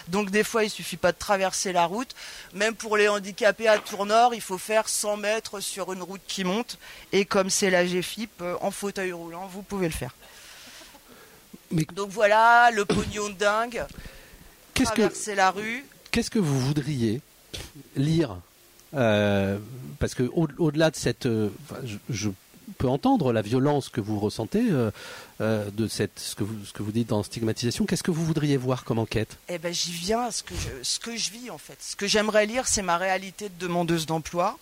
[0.10, 2.14] Donc des fois, il suffit pas de traverser la route.
[2.54, 6.44] Même pour les handicapés à Tournord, il faut faire 100 mètres sur une route qui
[6.44, 6.78] monte.
[7.14, 10.12] Et comme c'est la GFIP, euh, en fauteuil roulant, vous pouvez le faire.
[11.94, 13.86] Donc voilà, le pognon de dingue.
[14.74, 15.86] Qu'est-ce que la rue.
[16.12, 17.22] Qu'est-ce que vous voudriez
[17.96, 18.38] lire
[18.94, 19.58] euh,
[20.00, 21.50] Parce que au-delà de cette, euh,
[22.10, 22.30] je,
[22.78, 24.92] peux entendre la violence que vous ressentez euh,
[25.72, 27.86] de cette, ce que vous, ce que vous dites dans stigmatisation.
[27.86, 29.38] Qu'est-ce que vous voudriez voir comme enquête?
[29.50, 31.78] Eh ben, j'y viens à ce que je, ce que je vis en fait.
[31.80, 34.58] Ce que j'aimerais lire, c'est ma réalité de demandeuse d'emploi.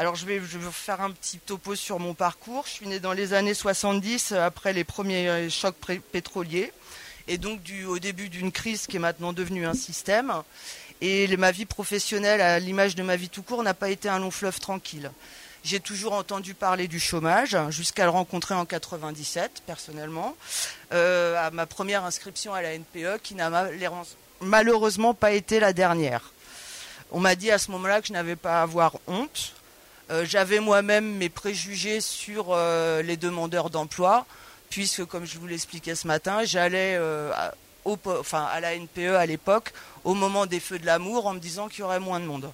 [0.00, 0.40] Alors je vais,
[0.72, 2.64] faire un petit topo sur mon parcours.
[2.64, 5.76] Je suis né dans les années 70 euh, après les premiers euh, chocs
[6.10, 6.72] pétroliers
[7.28, 10.32] et donc au début d'une crise qui est maintenant devenue un système.
[11.02, 14.18] Et ma vie professionnelle, à l'image de ma vie tout court, n'a pas été un
[14.18, 15.10] long fleuve tranquille.
[15.64, 20.34] J'ai toujours entendu parler du chômage, jusqu'à le rencontrer en 97, personnellement,
[20.94, 23.50] euh, à ma première inscription à la NPE, qui n'a
[24.40, 26.32] malheureusement pas été la dernière.
[27.12, 29.52] On m'a dit à ce moment-là que je n'avais pas à avoir honte,
[30.24, 34.26] j'avais moi-même mes préjugés sur euh, les demandeurs d'emploi,
[34.68, 39.72] puisque, comme je vous l'expliquais ce matin, j'allais euh, à, la NPE à l'époque,
[40.04, 42.52] au moment des feux de l'amour, en me disant qu'il y aurait moins de monde.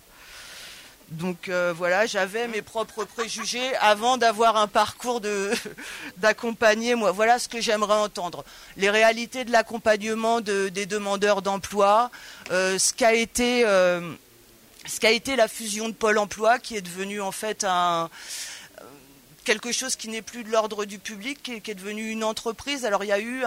[1.09, 5.21] Donc voilà, j'avais mes propres préjugés avant d'avoir un parcours
[6.17, 6.95] d'accompagner.
[6.95, 8.45] Voilà ce que j'aimerais entendre.
[8.77, 12.11] Les réalités de l'accompagnement des demandeurs d'emploi,
[12.51, 13.65] ce qu'a été
[14.87, 17.67] ce qu'a été la fusion de Pôle Emploi, qui est devenue en fait
[19.47, 22.85] quelque chose qui n'est plus de l'ordre du public, qui est, devenu une entreprise.
[22.85, 23.45] Alors il y a eu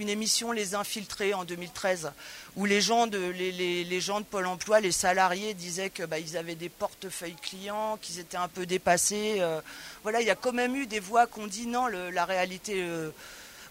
[0.00, 2.12] une émission Les Infiltrés en 2013,
[2.56, 6.54] où les gens de, les, gens de Pôle Emploi, les salariés disaient qu'ils bah, avaient
[6.54, 9.36] des portefeuilles clients, qu'ils étaient un peu dépassés.
[9.40, 9.60] Euh.
[10.02, 12.82] voilà, il y a quand même eu des voix qui ont dit non, la réalité...
[12.82, 13.10] Euh,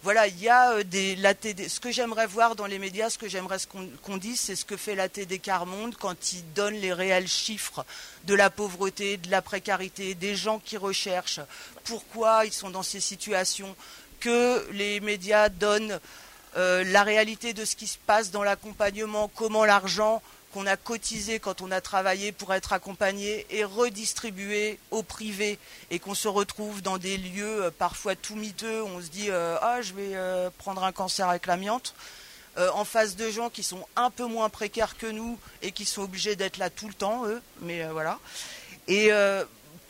[0.03, 1.15] voilà, il y a euh, des,
[1.69, 3.57] ce que j'aimerais voir dans les médias, ce que j'aimerais
[4.01, 7.85] qu'on dise, c'est ce que fait la TD Carmonde quand il donne les réels chiffres
[8.25, 11.41] de la pauvreté, de la précarité, des gens qui recherchent,
[11.83, 13.75] pourquoi ils sont dans ces situations,
[14.19, 15.99] que les médias donnent
[16.57, 20.21] euh, la réalité de ce qui se passe dans l'accompagnement, comment l'argent
[20.51, 25.57] qu'on a cotisé quand on a travaillé pour être accompagné et redistribué au privé
[25.89, 29.57] et qu'on se retrouve dans des lieux euh, parfois tout miteux, on se dit euh,
[29.61, 31.93] ah je vais euh, prendre un cancer avec l'amiante.
[32.57, 36.03] en face de gens qui sont un peu moins précaires que nous et qui sont
[36.03, 38.19] obligés d'être là tout le temps, eux, mais voilà.
[38.89, 39.09] Et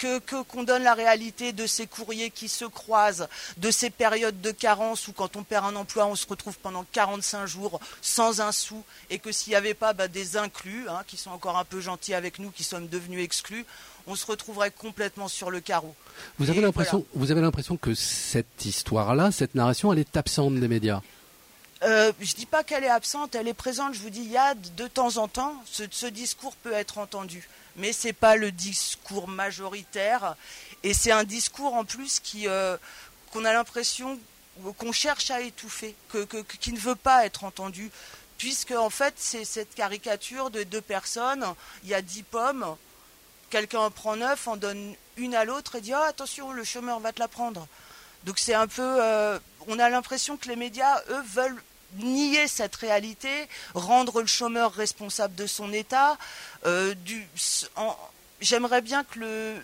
[0.02, 3.28] que qu'on donne la réalité de ces courriers qui se croisent,
[3.58, 6.86] de ces périodes de carence où quand on perd un emploi, on se retrouve pendant
[6.92, 11.02] 45 jours sans un sou, et que s'il n'y avait pas bah, des inclus, hein,
[11.06, 13.66] qui sont encore un peu gentils avec nous, qui sommes devenus exclus,
[14.08, 15.94] on se retrouverait complètement sur le carreau.
[16.40, 20.68] Vous avez l'impression, vous avez l'impression que cette histoire-là, cette narration, elle est absente des
[20.68, 21.02] médias?
[21.84, 23.94] Euh, je ne dis pas qu'elle est absente, elle est présente.
[23.94, 27.48] Je vous dis, il y a de temps en temps, ce discours peut être entendu
[27.76, 30.36] mais ce n'est pas le discours majoritaire.
[30.84, 32.78] Et c'est un discours en plus qui, euh,
[33.32, 34.20] qu'on a l'impression
[34.78, 35.96] qu'on cherche à étouffer,
[36.60, 37.90] qui ne veut pas être entendu,
[38.38, 41.46] puisque en fait c'est cette caricature de deux personnes,
[41.84, 42.76] il y a dix pommes,
[43.50, 47.00] quelqu'un en prend neuf, en donne une à l'autre et dit ah, attention le chômeur
[47.00, 47.68] va te la prendre.
[48.26, 51.64] Donc c'est un peu, euh, on a l'impression que les médias eux veulent
[52.00, 56.18] nier cette réalité, rendre le chômeur responsable de son état.
[56.66, 56.94] Euh,
[58.40, 59.20] j'aimerais bien que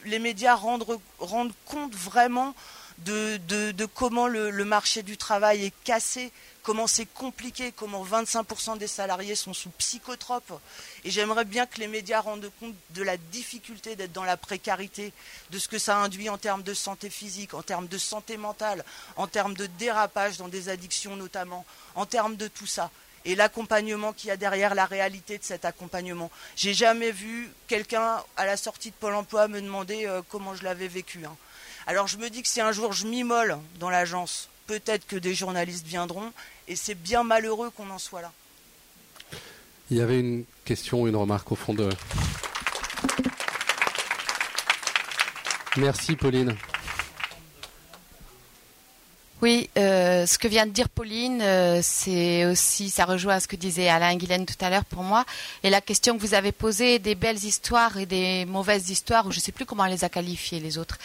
[0.05, 0.85] les médias rendent,
[1.19, 2.53] rendent compte vraiment
[2.99, 6.31] de, comment le, marché du travail est cassé,
[6.67, 10.51] comment c'est compliqué, comment 25% des salariés sont sous psychotropes.
[11.05, 15.13] Et j'aimerais bien que les médias rendent compte de la difficulté d'être dans la précarité,
[15.49, 18.83] de ce que ça induit en termes de santé physique, en termes de santé mentale,
[19.15, 21.65] en termes de dérapage dans des addictions notamment,
[21.95, 22.91] en termes de tout ça
[23.23, 26.29] et l'accompagnement qu'il y a derrière, la réalité de cet accompagnement.
[26.57, 30.65] J'ai jamais vu quelqu'un à la sortie de Pôle Emploi me demander euh, comment je
[30.65, 31.25] l'avais vécu.
[31.25, 31.35] Hein.
[31.87, 35.33] Alors je me dis que si un jour je m'immole dans l'agence, peut-être que des
[35.33, 36.31] journalistes viendront,
[36.67, 38.31] et c'est bien malheureux qu'on en soit là.
[39.89, 41.89] Il y avait une question, une remarque au fond de...
[45.77, 46.55] Merci Pauline.
[49.43, 53.47] Oui, euh, ce que vient de dire Pauline, euh, c'est aussi, ça rejoint à ce
[53.47, 55.25] que disait Alain Guilaine tout à l'heure pour moi.
[55.63, 59.31] Et la question que vous avez posée des belles histoires et des mauvaises histoires, ou
[59.31, 60.97] je ne sais plus comment elle les a qualifiées les autres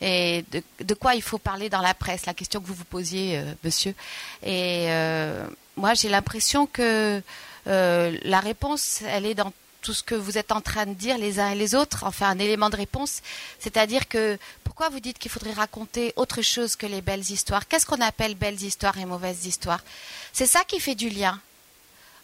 [0.00, 0.44] et
[0.80, 3.44] de, quoi il faut parler dans la presse, la question que vous vous posiez, euh,
[3.64, 3.94] monsieur.
[4.42, 7.22] Et euh, moi, j'ai l'impression que
[7.66, 11.16] euh, la réponse, elle est dans tout ce que vous êtes en train de dire
[11.16, 13.22] les uns et les autres, enfin un élément de réponse,
[13.60, 17.68] c'est-à-dire que pourquoi vous dites qu'il faudrait raconter autre chose que les belles histoires?
[17.68, 19.84] Qu'est-ce qu'on appelle belles histoires et mauvaises histoires?
[20.32, 21.40] C'est ça qui fait du lien.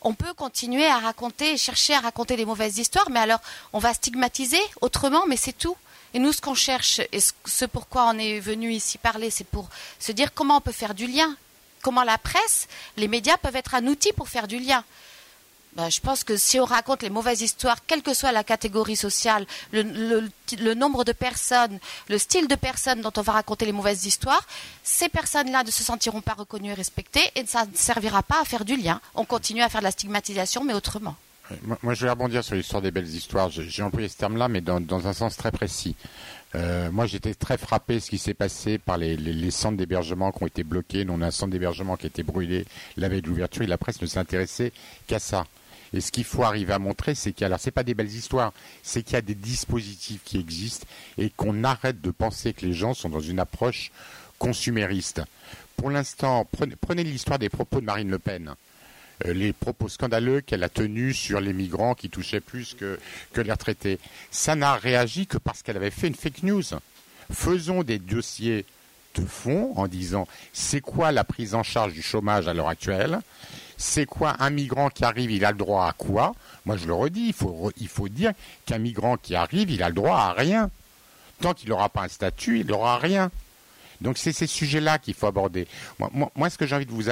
[0.01, 3.41] On peut continuer à raconter, chercher à raconter des mauvaises histoires, mais alors
[3.73, 5.77] on va stigmatiser autrement, mais c'est tout.
[6.15, 9.69] Et nous, ce qu'on cherche, et ce pourquoi on est venu ici parler, c'est pour
[9.99, 11.37] se dire comment on peut faire du lien.
[11.83, 14.85] Comment la presse, les médias peuvent être un outil pour faire du lien.
[15.75, 18.95] Ben, je pense que si on raconte les mauvaises histoires, quelle que soit la catégorie
[18.95, 24.05] sociale, le, nombre de personnes, le style de personnes dont on va raconter les mauvaises
[24.05, 24.47] histoires,
[24.85, 28.45] ces personnes-là ne se sentiront pas reconnues et respectées et ça ne servira pas à
[28.45, 29.01] faire du lien.
[29.15, 31.17] On continue à faire de la stigmatisation, mais autrement.
[31.83, 33.51] Moi, je vais rebondir sur l'histoire des belles histoires.
[33.51, 35.97] J'ai employé ce terme-là, mais dans, un sens très précis.
[36.55, 40.47] Euh, moi, j'étais très frappé ce qui s'est passé par les, centres d'hébergement qui ont
[40.47, 41.05] été bloqués.
[41.05, 43.67] Nous, on a un centre d'hébergement qui a été brûlé la veille de l'ouverture et
[43.67, 44.73] la presse ne s'intéressait
[45.07, 45.47] qu'à ça.
[45.95, 48.13] Et ce qu'il faut arriver à montrer, c'est qu'il y a, c'est pas des belles
[48.13, 50.87] histoires, c'est qu'il y a des dispositifs qui existent
[51.19, 53.93] et qu'on arrête de penser que les gens sont dans une approche
[54.39, 55.23] consumériste.
[55.77, 56.47] Pour l'instant,
[56.81, 58.55] prenez l'histoire des propos de Marine Le Pen.
[59.27, 62.99] Euh, les propos scandaleux qu'elle a tenus sur les migrants qui touchaient plus que,
[63.37, 63.99] les retraités.
[64.31, 66.63] Ça n'a réagi que parce qu'elle avait fait une fake news.
[67.33, 68.65] Faisons des dossiers
[69.15, 73.21] de fond en disant c'est quoi la prise en charge du chômage à l'heure actuelle?
[73.77, 76.35] C'est quoi un migrant qui arrive, il a le droit à quoi?
[76.65, 78.33] Moi je le redis, il faut, il faut dire
[78.65, 80.71] qu'un migrant qui arrive, il a le droit à rien.
[81.41, 83.31] Tant qu'il n'aura pas un statut, il n'aura rien.
[84.03, 85.67] Donc c'est ces sujets-là qu'il faut aborder.
[85.99, 87.09] Moi, ce que j'ai envie de vous,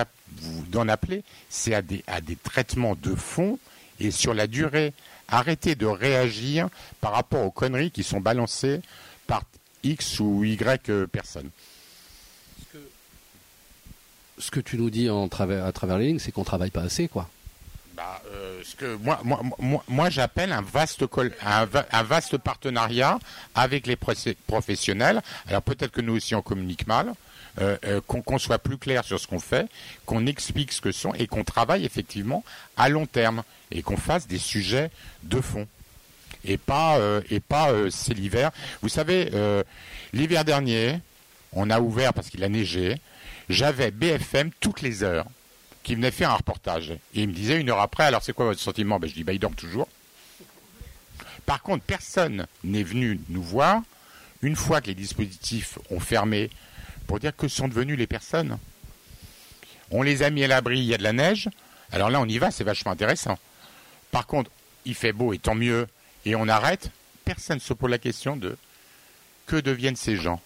[0.69, 2.03] d'en appeler, c'est à des,
[2.43, 3.59] traitements de fond
[3.99, 4.93] et sur la durée.
[5.29, 6.69] Arrêtez de réagir
[7.01, 8.81] par rapport aux conneries qui sont balancées
[9.27, 9.45] par
[9.85, 11.51] X ou Y personnes.
[14.39, 17.29] Ce que tu nous dis à travers les lignes, c'est qu'on travaille pas assez, quoi.
[18.01, 21.07] Bah, euh, ce que moi, moi, moi, moi j'appelle un vaste,
[22.39, 23.19] partenariat
[23.55, 23.97] avec les
[24.47, 25.21] professionnels.
[25.47, 27.13] Alors peut-être que nous aussi on communique mal.
[27.61, 29.69] Euh, euh, qu'on soit plus clair sur ce qu'on fait,
[30.07, 32.43] qu'on explique ce que sont et qu'on travaille effectivement
[32.77, 33.43] à long terme
[33.73, 34.91] et qu'on fasse des sujets
[35.25, 35.67] de fond
[36.45, 36.99] et pas
[37.29, 38.51] et pas c'est l'hiver.
[38.81, 39.31] Vous savez,
[40.15, 41.01] l'hiver dernier,
[41.53, 42.97] on a ouvert parce qu'il a neigé.
[43.51, 45.27] J'avais BFM toutes les heures
[45.83, 46.91] qui venait faire un reportage.
[46.91, 48.99] Et il me disait une heure après, alors c'est quoi votre sentiment?
[48.99, 49.89] Ben, Je dis, bah, il dort toujours.
[51.47, 53.83] Par contre, personne n'est venu nous voir
[54.43, 56.51] une fois que les dispositifs ont fermé
[57.07, 58.59] pour dire que sont devenues les personnes.
[59.91, 61.49] On les a mis à l'abri, il y a de la neige.
[61.93, 63.39] Alors là, on y va, c'est vachement intéressant.
[64.11, 64.51] Par contre,
[64.85, 65.89] il fait beau et tant mieux,
[66.25, 66.91] et on arrête.
[67.25, 68.57] Personne ne se pose la question de
[69.47, 70.41] que deviennent ces gens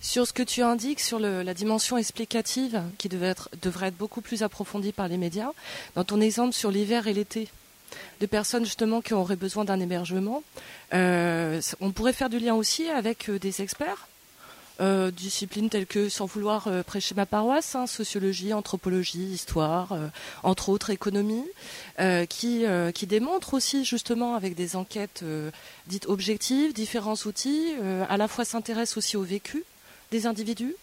[0.00, 4.92] sur ce que tu indiques sur la dimension explicative, qui devrait être beaucoup plus approfondie
[4.92, 5.50] par les médias,
[5.94, 7.48] dans ton exemple sur l'hiver et l'été,
[8.20, 10.42] de personnes justement qui auraient besoin d'un hébergement,
[10.94, 14.08] euh, on pourrait faire du lien aussi avec euh, des experts
[14.80, 19.94] euh, disciplines telles que, sans vouloir prêcher ma paroisse, hein, sociologie, anthropologie, histoire,
[20.42, 21.44] entre autres économie,
[22.30, 25.22] qui, qui démontrent aussi justement avec des enquêtes
[25.86, 27.74] dites objectives, différents outils,
[28.08, 29.64] à la fois s'intéressent aussi au vécu
[30.10, 30.74] des individus,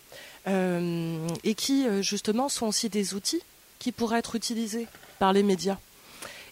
[0.48, 3.42] euh, et qui euh, justement sont aussi des outils
[3.80, 4.88] qui pourraient être utilisés
[5.20, 5.78] par les médias.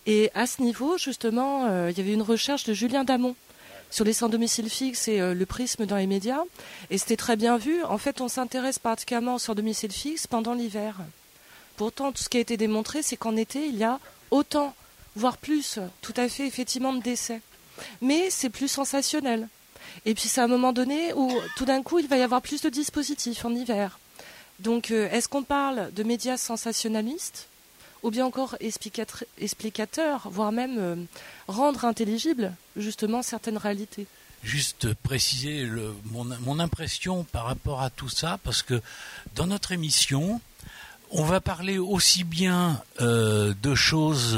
[0.05, 3.36] Et à ce niveau, justement, euh, il y avait une recherche de Julien Damon
[3.89, 6.41] sur les sans domicile fixe et le prisme dans les médias.
[6.89, 7.84] Et c'était très bien vu.
[7.84, 10.97] En fait, on s'intéresse particulièrement aux sans domicile fixe pendant l'hiver.
[11.78, 13.99] Pourtant, tout ce qui a été démontré, c'est qu'en été, il y a
[14.32, 14.73] autant,
[15.15, 17.41] voire plus, tout à fait effectivement de décès.
[18.01, 19.47] Mais c'est plus sensationnel.
[20.06, 22.62] Et puis c'est un moment donné où tout d'un coup il va y avoir plus
[22.62, 24.00] de dispositifs en hiver.
[24.60, 27.48] Donc euh, est-ce qu'on parle de médias sensationnalistes
[28.04, 28.56] ou bien encore
[29.39, 30.96] explicateurs, voire même euh,
[31.48, 34.06] rendre intelligibles justement certaines réalités?
[34.43, 35.68] Juste préciser
[36.12, 38.80] mon, impression par rapport à tout ça, parce que
[39.34, 40.39] dans notre émission,
[41.10, 44.38] on va parler aussi bien euh, de choses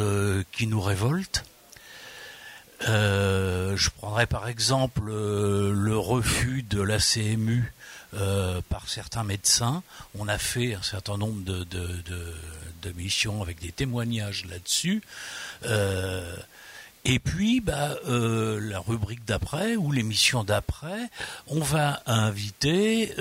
[0.54, 1.44] qui nous révoltent,
[2.86, 7.74] je prendrais par exemple euh, le refus de la CMU
[8.14, 9.84] euh, par certains médecins.
[10.18, 15.04] On a fait un certain nombre de, de, missions avec des témoignages là-dessus.
[17.04, 21.10] et puis, bah, la rubrique d'après ou l'émission d'après,
[21.48, 23.14] on va inviter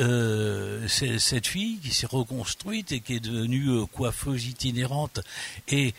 [0.86, 5.18] cette fille qui s'est reconstruite et qui est devenue coiffeuse itinérante
[5.66, 5.94] et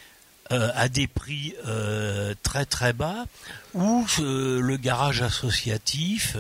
[0.54, 3.26] euh, à des prix euh, très très bas,
[3.74, 6.38] ou euh, le garage associatif.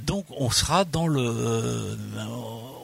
[0.00, 1.96] donc on sera dans le,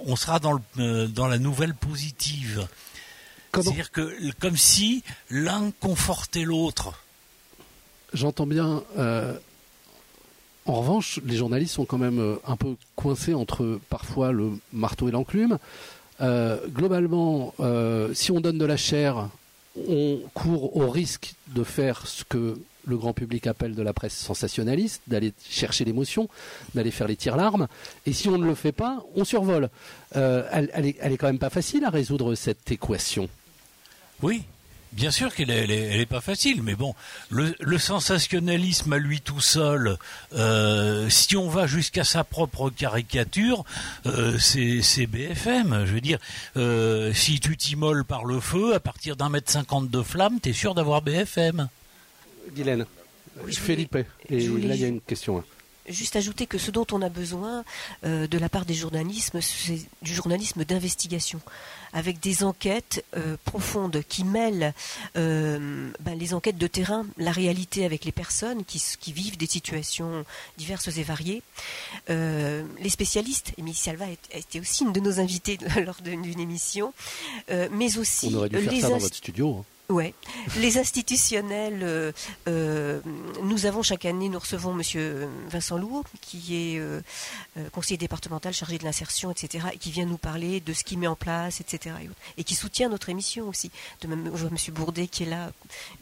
[0.04, 2.66] on sera dans le, dans la nouvelle positive.
[3.54, 7.00] C'est-à-dire que comme si l'un confortait l'autre.
[8.12, 8.82] J'entends bien.
[10.66, 15.12] En revanche, les journalistes sont quand même un peu coincés entre parfois le marteau et
[15.12, 15.58] l'enclume.
[16.20, 17.54] globalement,
[18.12, 19.28] si on donne de la chair
[19.88, 24.14] on court au risque de faire ce que le grand public appelle de la presse
[24.14, 26.28] sensationnaliste, d'aller chercher l'émotion,
[26.74, 27.66] d'aller faire les tirs-larmes.
[28.06, 29.68] Et si on ne le fait pas, on survole.
[30.14, 30.70] Euh, elle,
[31.00, 33.28] elle, est, quand même pas facile à résoudre cette équation.
[34.22, 34.44] Oui,
[34.92, 36.94] Bien sûr qu'elle est, pas facile, mais bon,
[37.30, 39.98] le, sensationnalisme à lui tout seul,
[40.34, 43.64] euh, si on va jusqu'à sa propre caricature,
[44.06, 45.84] euh, c'est BFM.
[45.86, 46.18] Je veux dire,
[46.56, 50.52] euh, si tu t'immoles par le feu, à partir d'un mètre cinquante de flamme, t'es
[50.52, 51.68] sûr d'avoir BFM.
[52.54, 52.86] Guylaine,
[53.48, 53.98] Philippe,
[54.30, 55.38] et là il y a une question.
[55.38, 55.44] Hein
[55.88, 57.64] juste ajouter que ce dont on a besoin
[58.04, 61.40] euh, de la part des journalismes, c'est du journalisme d'investigation,
[61.96, 64.74] avec des enquêtes euh, profondes qui mêlent
[65.16, 68.82] euh, ben, les enquêtes de terrain, la réalité avec les personnes qui,
[69.12, 70.26] vivent des situations
[70.58, 71.42] diverses et variées.
[72.08, 76.92] les spécialistes, Émilie Salva a été aussi une de nos invités lors d'une émission,
[77.48, 79.56] mais aussi on aurait dû faire ça dans votre studio.
[79.60, 79.75] Hein.
[80.56, 82.12] Les institutionnels, euh,
[82.48, 83.00] euh,
[83.42, 87.00] nous avons chaque année, nous recevons Monsieur Vincent Lourd, qui est euh,
[87.70, 91.06] conseiller départemental chargé de l'insertion, etc., et qui vient nous parler de ce qu'il met
[91.06, 91.94] en place, etc.,
[92.36, 93.70] et, qui soutient notre émission aussi.
[94.00, 95.52] De même, je vois Monsieur Bourdet qui est là,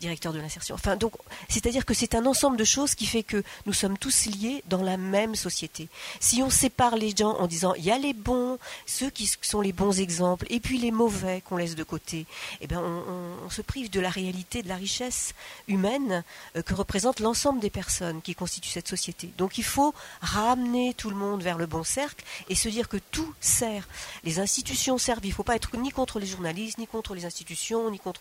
[0.00, 0.74] directeur de l'insertion.
[0.74, 1.12] Enfin, donc,
[1.50, 4.82] c'est-à-dire que c'est un ensemble de choses qui fait que nous sommes tous liés dans
[4.82, 5.88] la même société.
[6.20, 9.60] Si on sépare les gens en disant il y a les bons, ceux qui sont
[9.60, 12.26] les bons exemples, et puis les mauvais qu'on laisse de côté,
[12.62, 15.34] eh ben, on, on se de la réalité, de la richesse
[15.68, 16.22] humaine
[16.56, 19.30] euh, que représente l'ensemble des personnes qui constituent cette société.
[19.36, 22.96] Donc il faut ramener tout le monde vers le bon cercle et se dire que
[23.10, 23.88] tout sert.
[24.22, 25.24] Les institutions servent.
[25.24, 28.20] Il ne faut pas être ni contre les journalistes, ni contre les institutions, ni contre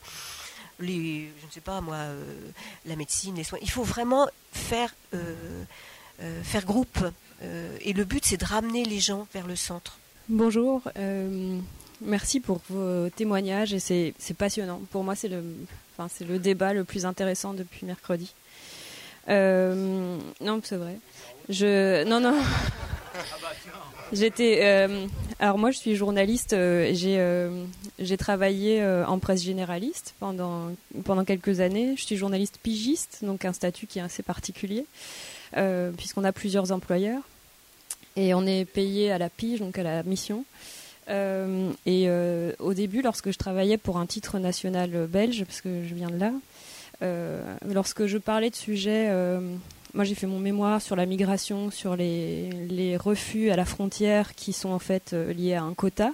[0.80, 2.36] les, je ne sais pas moi, euh,
[2.86, 3.60] la médecine, les soins.
[3.62, 5.64] Il faut vraiment faire, euh,
[6.44, 7.00] faire groupe.
[7.82, 10.00] et le but, c'est de ramener les gens vers le centre.
[10.30, 10.82] Bonjour.
[12.06, 14.82] Merci pour vos témoignages et c'est passionnant.
[14.92, 15.44] Pour moi, c'est le,
[15.98, 18.34] enfin, le débat le plus intéressant depuis mercredi.
[19.30, 20.98] Euh, non, c'est vrai.
[21.50, 22.36] Je, non, non.
[24.12, 24.60] J'étais.
[24.64, 25.08] Euh,
[25.40, 26.54] alors moi, je suis journaliste.
[26.54, 27.20] Euh, j'ai
[28.00, 30.72] j'ai travaillé en presse généraliste pendant
[31.06, 31.96] pendant quelques années.
[31.98, 34.86] Je suis journaliste pigiste, donc un statut qui est assez particulier
[35.98, 37.22] puisqu'on a plusieurs employeurs
[38.16, 40.46] et on est payé à la pige, donc à la mission.
[41.10, 45.84] Euh, et euh, au début, lorsque je travaillais pour un titre national belge, parce que
[45.88, 46.32] je viens de là,
[47.02, 49.12] euh, lorsque je parlais de sujets,
[49.94, 54.54] moi j'ai fait mon mémoire sur la migration, sur les, refus à la frontière qui
[54.54, 56.12] sont en fait liés à un quota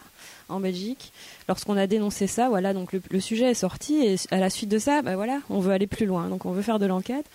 [0.48, 1.12] en Belgique.
[1.48, 4.80] Lorsqu'on a dénoncé ça, voilà, donc le, sujet est sorti et à la suite de
[4.80, 7.26] ça, bah voilà, on veut aller plus loin, donc on veut faire de l'enquête.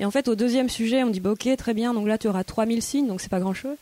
[0.00, 2.26] Et en fait, au deuxième sujet, on dit bah, ok, très bien, donc là tu
[2.26, 3.76] auras 3000 signes, donc c'est pas grand chose.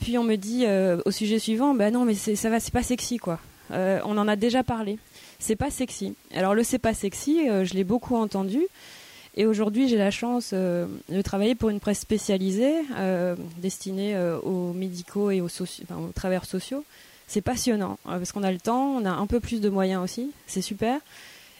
[0.00, 2.82] Puis on me dit euh, au sujet suivant, bah non, mais ça va, c'est pas
[2.82, 3.38] sexy quoi.
[3.70, 4.98] Euh, on en a déjà parlé.
[5.38, 6.14] C'est pas sexy.
[6.34, 8.60] Alors le c'est pas sexy, euh, je l'ai beaucoup entendu.
[9.36, 12.72] Et aujourd'hui, j'ai la chance de travailler pour une presse spécialisée
[13.58, 16.84] destinée aux médicaux et aux, aux travailleurs sociaux.
[17.26, 20.30] C'est passionnant parce qu'on a le temps, on a un peu plus de moyens aussi,
[20.46, 21.00] c'est super.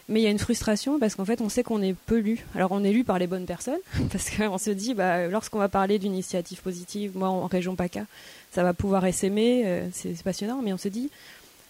[0.07, 2.45] Mais il y a une frustration parce qu'en fait, on sait qu'on est peu lu.
[2.53, 3.79] Alors, on est lu par les bonnes personnes
[4.11, 8.05] parce qu'on se dit, bah, lorsqu'on va parler d'une initiative positive, moi en région PACA,
[8.51, 10.61] ça va pouvoir essaimer, euh, c'est passionnant.
[10.63, 11.09] Mais on se dit,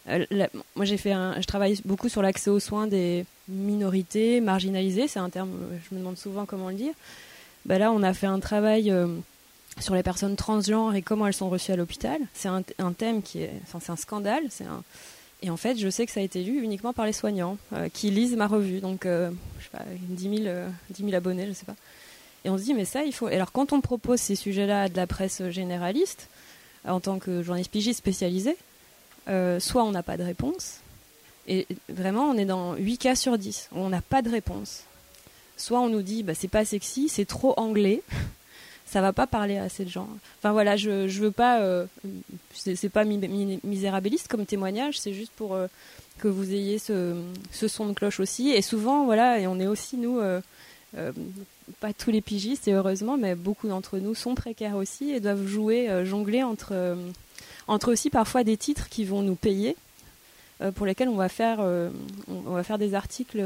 [0.10, 0.26] euh,
[0.76, 5.08] moi j'ai fait, un, je travaille beaucoup sur l'accès aux soins des minorités marginalisées.
[5.08, 5.52] C'est un terme,
[5.90, 6.94] je me demande souvent comment le dire.
[7.66, 9.08] Bah là, on a fait un travail euh,
[9.80, 12.20] sur les personnes transgenres et comment elles sont reçues à l'hôpital.
[12.34, 14.44] C'est un, un thème qui est, c'est un scandale.
[14.50, 14.84] C'est un,
[15.42, 17.90] et en fait, je sais que ça a été lu uniquement par les soignants euh,
[17.90, 18.80] qui lisent ma revue.
[18.80, 21.76] Donc, euh, je sais pas, 10 000, euh, 10 000 abonnés, je sais pas.
[22.46, 23.28] Et on se dit, mais ça, il faut.
[23.28, 26.30] Alors, quand on propose ces sujets-là à de la presse généraliste,
[26.88, 28.56] en tant que journaliste pigiste spécialisé,
[29.28, 30.80] euh, soit on n'a pas de réponse,
[31.48, 34.84] et vraiment, on est dans 8 cas sur 10 où on n'a pas de réponse.
[35.58, 38.02] Soit on nous dit, bah, c'est pas sexy, c'est trop anglais,
[38.86, 40.08] ça va pas parler à de gens.
[40.40, 41.60] Enfin voilà, je, je veux pas.
[41.62, 41.86] euh,
[42.54, 45.68] c'est pas mi- mi- misérabiliste comme témoignage, c'est juste pour euh,
[46.20, 47.16] que vous ayez ce,
[47.52, 48.50] ce son de cloche aussi.
[48.52, 50.40] Et souvent, voilà, et on est aussi, nous, euh,
[50.98, 51.12] euh,
[51.82, 55.46] pas tous les pigistes, et heureusement, mais beaucoup d'entre nous sont précaires aussi et doivent
[55.46, 56.96] jouer, euh, jongler entre, euh,
[57.68, 59.76] entre aussi parfois des titres qui vont nous payer,
[60.62, 63.44] euh, pour lesquels on va faire, on, va faire des articles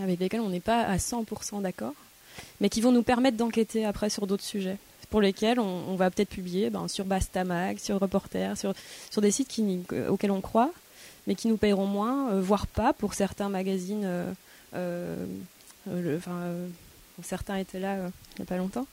[0.00, 1.92] avec lesquels on n'est pas à 100% d'accord,
[2.60, 4.78] mais qui vont nous permettre d'enquêter après sur d'autres sujets
[5.10, 8.72] pour lesquels on, va peut-être publier ben, sur Bastamag, sur Reporter, sur,
[9.10, 10.70] sur des sites n'y- auxquels on croit,
[11.26, 14.04] mais qui nous paieront moins, euh, voire pas pour certains magazines.
[14.04, 14.32] euh,
[14.74, 15.26] euh,
[15.88, 16.68] euh, euh,
[17.24, 18.86] certains étaient là euh, il n'y a pas longtemps.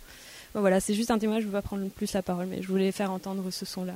[0.55, 2.67] Voilà, c'est juste un témoignage, je ne veux pas prendre plus la parole, mais je
[2.67, 3.93] voulais faire entendre ce son-là.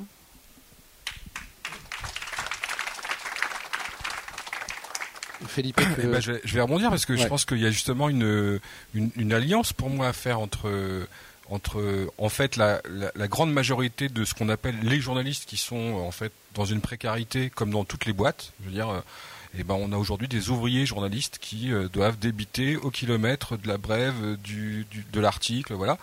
[5.47, 7.71] Philippe, Eh ben, je, vais, je vais rebondir parce que je pense qu'il y a
[7.71, 8.59] justement une,
[8.93, 11.07] une, une alliance pour moi à faire entre,
[11.49, 15.57] entre en fait la, la, la grande majorité de ce qu'on appelle les journalistes qui
[15.57, 18.53] sont en fait dans une précarité comme dans toutes les boîtes.
[18.61, 18.99] Je veux dire, euh,
[19.57, 23.67] eh ben, on a aujourd'hui des ouvriers journalistes qui euh, doivent débiter au kilomètre de
[23.67, 25.97] la brève, euh, du, du- de l'article, voilà.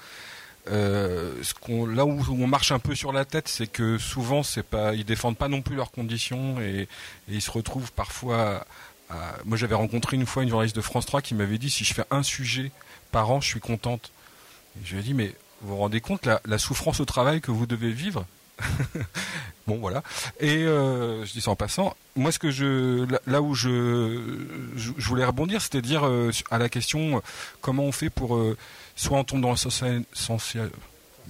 [0.70, 3.96] Euh, ce qu'on, là où, où on marche un peu sur la tête, c'est que
[3.96, 6.88] souvent, c'est pas, ils défendent pas non plus leurs conditions et, et
[7.30, 8.66] ils se retrouvent parfois.
[9.10, 11.84] À- moi, j'avais rencontré une fois une journaliste de France 3 qui m'avait dit si
[11.84, 12.70] je fais un sujet
[13.12, 14.10] par an, je suis contente.
[14.84, 17.50] Je lui ai dit mais vous vous rendez compte la, la souffrance au travail que
[17.50, 18.26] vous devez vivre?
[19.66, 20.02] Bon voilà.
[20.40, 21.94] Et euh, je dis ça en passant.
[22.16, 24.24] Moi, ce que je, là, où je,
[24.76, 27.20] je, voulais rebondir, c'était dire euh, à la question euh,
[27.60, 28.56] comment on fait pour euh,
[28.96, 30.70] soit on tombe dans le social-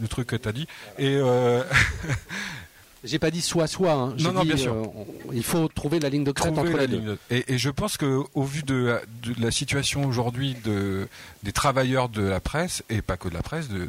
[0.01, 0.69] le truc que tu as dit,
[0.99, 1.65] et euh,
[3.05, 3.93] J'ai pas dit soit soit.
[3.93, 4.15] hein.
[4.19, 4.73] Non, non, dit, bien sûr.
[4.75, 6.97] euh, on- il faut trouver la ligne de crête trouver entre la les deux.
[6.99, 11.07] ligne de- Et, et je pense que au vu de, de la situation aujourd'hui de,
[11.45, 13.89] des travailleurs de la presse et pas que de la presse, de, de- de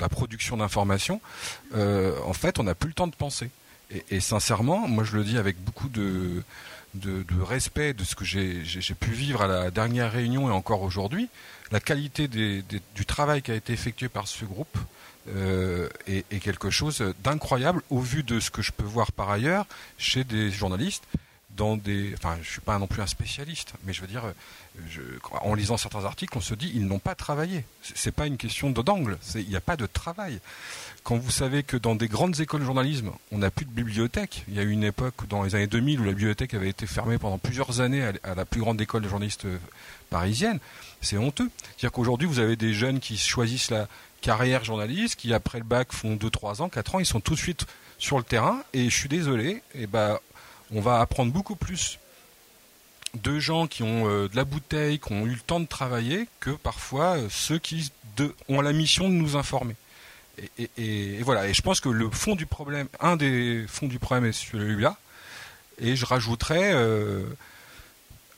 [0.00, 1.20] la production d'informations,
[1.74, 3.50] euh, en fait, on n'a plus le temps de penser.
[3.90, 6.42] Et, et sincèrement, moi, je le dis avec beaucoup de
[6.98, 11.28] de, respect de ce que j'ai pu vivre à la dernière réunion et encore aujourd'hui,
[11.70, 14.78] la qualité du travail qui a été effectué par ce groupe
[15.28, 19.66] euh, est quelque chose d'incroyable au vu de ce que je peux voir par ailleurs
[19.98, 21.04] chez des journalistes
[21.56, 24.24] dans des enfin je suis pas non plus un spécialiste mais je veux dire
[25.32, 27.64] en lisant certains articles on se dit ils n'ont pas travaillé.
[27.82, 29.18] C'est- pas une question d'angle.
[29.34, 30.40] Il n'y a pas de travail.
[31.02, 34.44] Quand vous savez que dans des grandes écoles de journalisme on n'a plus de bibliothèque.
[34.48, 36.86] Il y a eu une époque dans les années 2000 où la bibliothèque avait été
[36.86, 39.58] fermée pendant plusieurs années à, la plus grande école de journalistes euh,
[40.10, 40.58] parisienne.
[41.00, 41.50] C'est honteux.
[41.62, 43.88] C'est-à-dire qu'aujourd'hui vous avez des jeunes qui choisissent la
[44.20, 46.98] carrière journaliste qui après le bac font 2 3 ans 4 ans.
[47.00, 47.66] Ils sont tout de suite
[47.98, 48.62] sur le terrain.
[48.72, 49.62] Et je suis désolé.
[49.74, 50.18] Et ben
[50.72, 51.98] on va apprendre beaucoup plus
[53.22, 56.28] de gens qui ont euh, de la bouteille, qui ont eu le temps de travailler,
[56.40, 57.90] que parfois euh, ceux qui
[58.48, 59.76] ont la mission de nous informer.
[60.58, 61.48] Et, voilà.
[61.48, 64.98] Et je pense que le fond du problème, un des fonds du problème est celui-là.
[65.78, 67.24] Et je rajouterais euh,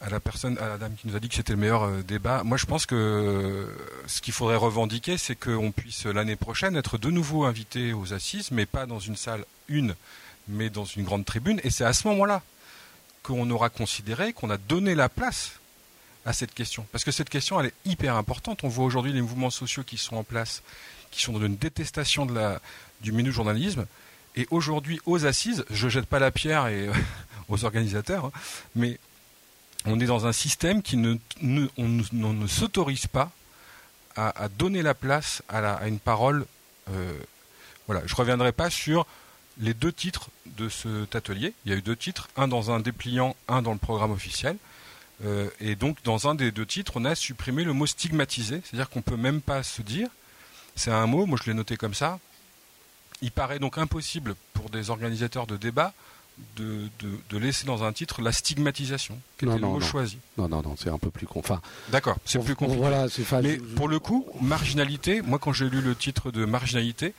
[0.01, 2.43] à la personne, à la dame qui nous a dit que c'était le meilleur débat.
[2.45, 3.66] Moi, je pense que
[4.07, 8.51] ce qu'il faudrait revendiquer, c'est qu'on puisse l'année prochaine être de nouveau invité aux assises,
[8.53, 9.95] mais pas dans une salle une,
[10.49, 11.61] mais dans une grande tribune.
[11.64, 12.42] Et c'est à ce moment-là
[13.22, 15.53] qu'on aura considéré qu'on a donné la place
[16.24, 16.86] à cette question.
[16.92, 18.64] Parce que cette question, elle est hyper importante.
[18.64, 20.62] On voit aujourd'hui les mouvements sociaux qui sont en place,
[21.11, 22.61] qui sont dans une détestation de la,
[23.01, 23.86] du milieu journalisme.
[24.36, 26.88] Et aujourd'hui, aux assises, je jette pas la pierre et,
[27.49, 28.32] aux organisateurs, hein,
[28.74, 28.99] mais
[29.84, 33.30] on est dans un système qui ne, ne- on ne, ne s'autorise pas
[34.16, 36.44] à, donner la place à, une parole.
[36.90, 37.12] euh,
[37.86, 39.07] voilà, je reviendrai pas sur
[39.61, 41.52] les deux titres de cet atelier.
[41.64, 44.56] Il y a eu deux titres, un dans un dépliant, un dans le programme officiel.
[45.24, 48.88] Euh, et donc, dans un des deux titres, on a supprimé le mot stigmatisé, c'est-à-dire
[48.88, 50.09] qu'on peut même pas se dire.
[50.76, 52.20] C'est un mot, moi je l'ai noté comme ça.
[53.20, 55.92] Il paraît donc impossible pour des organisateurs de débat
[56.54, 59.80] de, de, de laisser dans un titre la stigmatisation, qui était Non, le non, mot
[59.80, 59.86] non.
[59.86, 60.18] choisi.
[60.36, 61.40] Non, non, non, c'est un peu plus con.
[61.40, 62.80] Enfin, D'accord, c'est plus compliqué.
[62.80, 63.06] Voilà,
[63.42, 67.12] Mais pour le coup, marginalité, moi quand j'ai lu le titre de marginalité,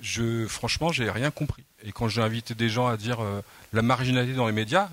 [0.00, 1.64] je franchement, j'ai rien compris.
[1.84, 3.40] Et quand j'ai invité des gens à dire euh,
[3.72, 4.88] la marginalité dans les médias,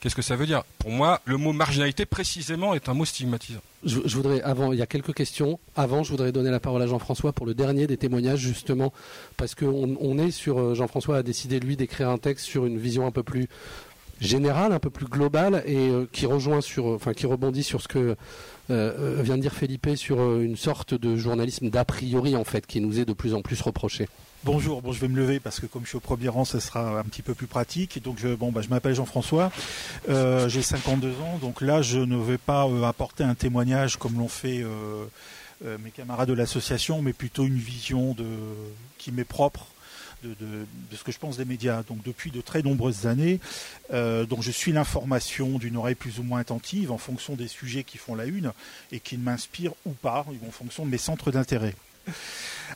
[0.00, 0.62] qu'est-ce que ça veut dire?
[0.78, 3.60] Pour moi, le mot marginalité précisément est un mot stigmatisant.
[3.84, 5.58] Je, voudrais, avant, il y a quelques questions.
[5.76, 8.92] Avant, je voudrais donner la parole à Jean-François pour le dernier des témoignages, justement,
[9.36, 10.58] parce qu'on on est sur.
[10.58, 13.48] euh, Jean-François a décidé, lui, d'écrire un texte sur une vision un peu plus
[14.24, 16.88] générale, un peu plus globale, et euh, qui rejoint sur.
[16.88, 18.16] euh, Enfin, qui rebondit sur ce que
[18.70, 22.80] euh, vient de dire Felipe, sur une sorte de journalisme d'a priori, en fait, qui
[22.80, 24.08] nous est de plus en plus reproché.
[24.44, 26.60] Bonjour, bon je vais me lever parce que comme je suis au premier rang, ça
[26.60, 28.02] sera un petit peu plus pratique.
[28.02, 29.50] Donc je, bon, bah, je m'appelle Jean-François,
[30.06, 34.62] j'ai 52 ans, donc là je ne vais pas apporter un témoignage comme l'ont fait
[35.62, 38.14] mes camarades de l'association, mais plutôt une vision
[38.98, 39.66] qui m'est propre.
[40.24, 41.82] De, ce que je pense des médias.
[41.82, 43.40] Donc depuis de très nombreuses années,
[43.92, 47.84] euh, donc je suis l'information d'une oreille plus ou moins attentive en fonction des sujets
[47.84, 48.52] qui font la une
[48.90, 51.74] et qui m'inspirent ou pas, en fonction de mes centres d'intérêt.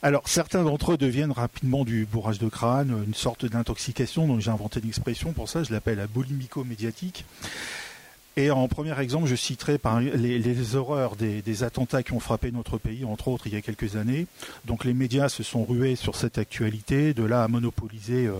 [0.02, 4.50] Alors, certains d'entre eux deviennent rapidement du bourrage de crâne, une sorte d'intoxication, donc j'ai
[4.50, 7.24] inventé une expression pour ça, je l'appelle la bolimico-médiatique.
[8.38, 9.80] Et en premier exemple, je citerai
[10.14, 13.96] les, horreurs des, attentats qui ont frappé notre pays, entre autres il y a quelques
[13.96, 14.28] années.
[14.64, 18.34] Donc les médias se sont rués sur cette actualité, de là à monopoliser euh,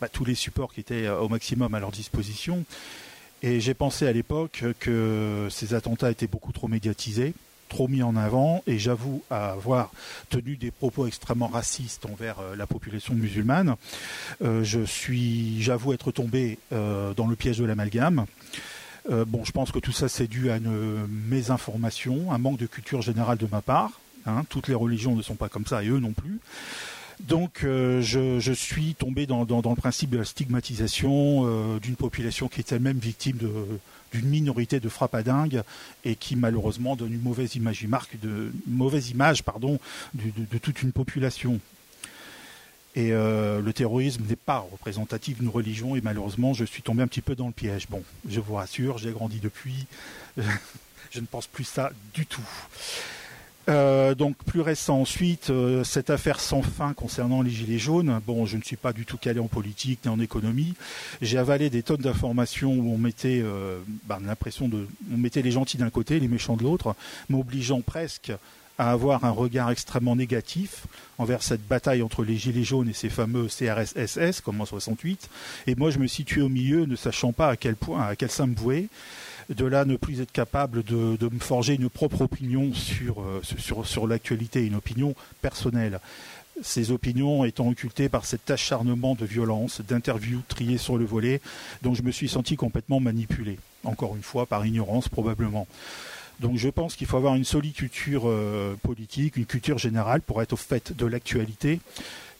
[0.00, 2.64] bah, tous les supports qui étaient euh, au maximum à leur disposition.
[3.42, 7.34] Et j'ai pensé à l'époque que ces attentats étaient beaucoup trop médiatisés,
[7.68, 9.90] trop mis en avant, et j'avoue avoir
[10.30, 13.76] tenu des propos extrêmement racistes envers euh, la population musulmane.
[14.40, 18.24] Je suis, j'avoue être tombé dans le piège de l'amalgame.
[19.10, 22.66] Euh, bon, je pense que tout ça c'est dû à une mésinformation, un manque de
[22.66, 24.00] culture générale de ma part.
[24.26, 24.44] hein.
[24.48, 26.38] toutes les religions ne sont pas comme ça et eux non plus.
[27.20, 32.60] Donc euh, je, suis tombé dans, le principe de la stigmatisation euh, d'une population qui
[32.60, 33.38] est elle-même victime
[34.12, 35.62] d'une minorité de frappadingues
[36.04, 38.16] et qui malheureusement donne une mauvaise image, marque
[38.66, 39.42] mauvaise image
[40.14, 41.60] de toute une population.
[42.94, 47.06] Et euh, le terrorisme n'est pas représentatif d'une religion et malheureusement je suis tombé un
[47.06, 47.88] petit peu dans le piège.
[47.88, 49.86] Bon, je vous rassure, j'ai grandi depuis,
[50.36, 52.42] je ne pense plus ça du tout.
[53.68, 58.20] Euh, donc plus récent ensuite, euh, cette affaire sans fin concernant les gilets jaunes.
[58.26, 60.74] Bon, je ne suis pas du tout calé en politique ni en économie.
[61.22, 63.42] J'ai avalé des tonnes d'informations où on mettait
[64.04, 66.94] bah, l'impression de, on mettait les gentils d'un côté, les méchants de l'autre,
[67.30, 68.32] m'obligeant presque
[68.78, 70.86] à avoir un regard extrêmement négatif
[71.18, 75.28] envers cette bataille entre les gilets jaunes et ces fameux CRS-SS comme en 68.
[75.66, 78.30] Et moi, je me situais au milieu, ne sachant pas à quel point, à quel
[78.30, 78.88] sein me vouer
[79.48, 83.86] de là ne plus être capable de, me forger une propre opinion sur, euh, sur,
[83.86, 86.00] sur l'actualité, une opinion personnelle.
[86.62, 91.40] Ces opinions étant occultées par cet acharnement de violence, d'interviews triées sur le volet,
[91.82, 95.66] dont je me suis senti complètement manipulé, encore une fois par ignorance probablement.
[96.40, 100.42] Donc je pense qu'il faut avoir une solide culture euh, politique, une culture générale pour
[100.42, 101.80] être au fait de l'actualité,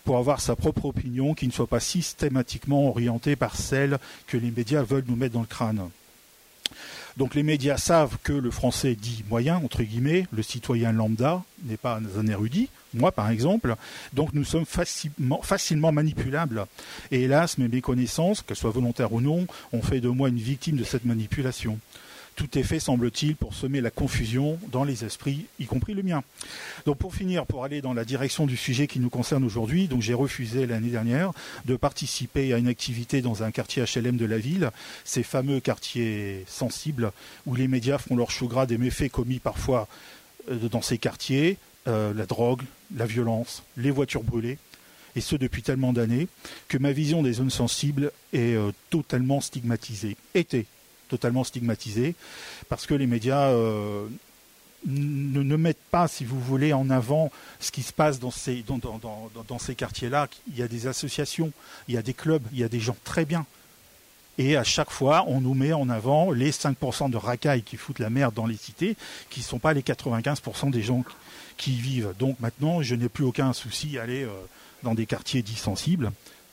[0.05, 4.51] pour avoir sa propre opinion qui ne soit pas systématiquement orientée par celle que les
[4.51, 5.89] médias veulent nous mettre dans le crâne.
[7.17, 11.77] Donc les médias savent que le français dit moyen, entre guillemets, le citoyen lambda n'est
[11.77, 13.77] pas un érudit, moi par exemple,
[14.15, 16.67] donc nous sommes facilement, facilement manipulables.
[17.11, 20.77] Et hélas, mes méconnaissances, qu'elles soient volontaires ou non, ont fait de moi une victime
[20.77, 21.79] de cette manipulation.
[22.37, 26.23] Tout est fait, semble-t-il, pour semer la confusion dans les esprits, y compris le mien.
[26.87, 30.03] Donc pour finir, pour aller dans la direction du sujet qui nous concerne aujourd'hui, donc
[30.03, 31.33] j'ai refusé l'année dernière
[31.65, 34.71] de participer à une activité dans un quartier HLM de la ville,
[35.05, 37.13] ces fameux quartiers sensibles
[37.47, 39.89] où les médias font leur chou gras des méfaits commis parfois
[40.51, 41.59] euh, dans ces quartiers,
[41.89, 42.63] euh, la drogue,
[42.97, 44.59] la violence, les voitures brûlées
[45.15, 46.29] et ce depuis tellement d'années,
[46.69, 50.17] que ma vision des zones sensibles est euh, totalement stigmatisée,
[51.13, 52.15] totalement stigmatisée,
[52.71, 54.07] parce que les médias euh,
[54.87, 57.31] ne, mettent pas, si vous voulez, en avant
[57.61, 60.29] ce qui se passe dans ces, dans ces quartiers-là.
[60.49, 61.53] Il y a des associations,
[61.87, 63.45] il y a des clubs, il y a des gens très bien.
[64.39, 67.99] Et à chaque fois, on nous met en avant les 5% de racailles qui foutent
[67.99, 68.97] la merde dans les cités,
[69.29, 71.05] qui ne sont pas les 95% des gens
[71.59, 72.15] qui y vivent.
[72.19, 74.31] Donc maintenant, je n'ai plus aucun souci à aller euh,
[74.83, 76.11] dans des quartiers dits sensibles.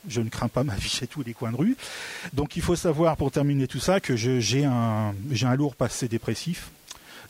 [0.08, 1.76] Je ne crains pas ma vie chez tous les coins de rue.
[2.34, 6.70] Donc il faut savoir, pour terminer tout ça, que j'ai un, un lourd passé dépressif.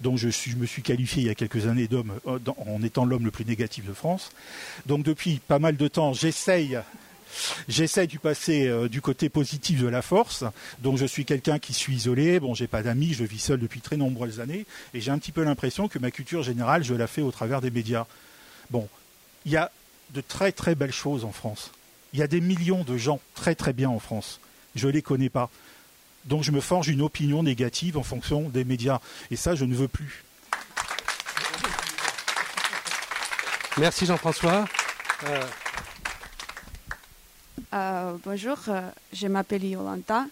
[0.01, 2.81] Donc je, suis- je me suis qualifié il y a quelques années d'homme euh, en
[2.83, 4.29] étant l'homme le plus négatif de France.
[4.85, 6.77] Donc depuis pas mal de temps, j'essaye
[7.67, 10.43] J'essaie du passer euh, du côté positif de la force.
[10.79, 12.39] Donc je suis quelqu'un qui suis isolé.
[12.39, 14.65] Bon, j'ai pas d'amis, je vis seul depuis très nombreuses années,
[14.95, 17.61] et j'ai un petit peu l'impression que ma culture générale, je la fais au travers
[17.61, 18.07] des médias.
[18.71, 18.87] Bon,
[19.45, 19.69] il y a
[20.15, 21.71] de très très belles choses en France.
[22.13, 24.39] Il y a des millions de gens très très bien en France.
[24.75, 25.49] je ne les connais pas.
[26.25, 28.99] Donc je me forge une opinion négative en fonction des médias.
[29.31, 30.23] Et ça, je ne veux plus.
[33.79, 34.65] Merci Jean-François.
[35.23, 35.43] Euh,
[37.73, 38.81] euh, bonjour, euh,
[39.13, 40.25] je m'appelle Yolanta.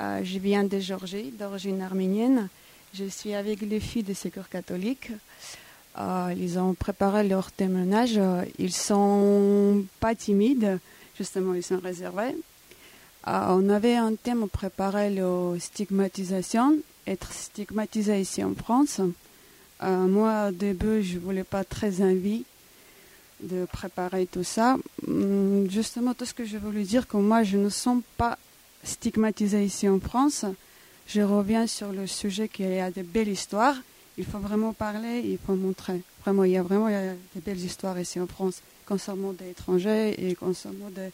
[0.00, 2.48] je viens de Géorgie, d'origine arménienne.
[2.94, 5.10] Je suis avec les filles de Secours catholique.
[5.98, 8.18] ils ont préparé leur témoignage.
[8.58, 10.78] Ils sont pas timides,
[11.16, 12.36] justement, ils sont réservés.
[13.26, 19.00] on avait un thème préparé, la stigmatisation, être stigmatisé ici en France.
[19.82, 22.44] moi, au début, je voulais pas très envie
[23.40, 24.76] de préparer tout ça.
[25.06, 28.38] Hum, justement, tout ce que je voulais dire, que moi, je ne sens pas
[28.82, 30.44] stigmatisée ici en France.
[31.06, 33.76] Je reviens sur le sujet qu'il y a des belles histoires.
[34.18, 36.02] Il faut vraiment parler, il faut montrer.
[36.22, 40.34] Vraiment, il y a vraiment des belles histoires ici en France, concernant des étrangers et
[40.34, 41.10] concernant des...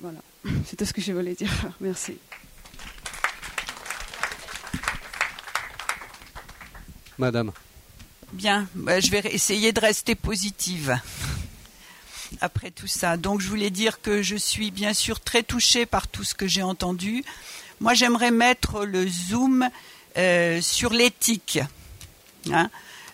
[0.00, 0.18] Voilà,
[0.66, 1.50] c'est tout ce que je voulais dire.
[1.80, 2.18] Merci.
[7.18, 7.52] Madame.
[8.32, 10.98] Bien, bah, je vais essayer de rester positive
[12.40, 13.16] après tout ça.
[13.16, 16.46] Donc je voulais dire que je suis bien sûr très touchée par tout ce que
[16.46, 17.24] j'ai entendu.
[17.80, 19.68] Moi j'aimerais mettre le zoom
[20.18, 21.60] euh, sur l'éthique.
[22.52, 22.68] Hein.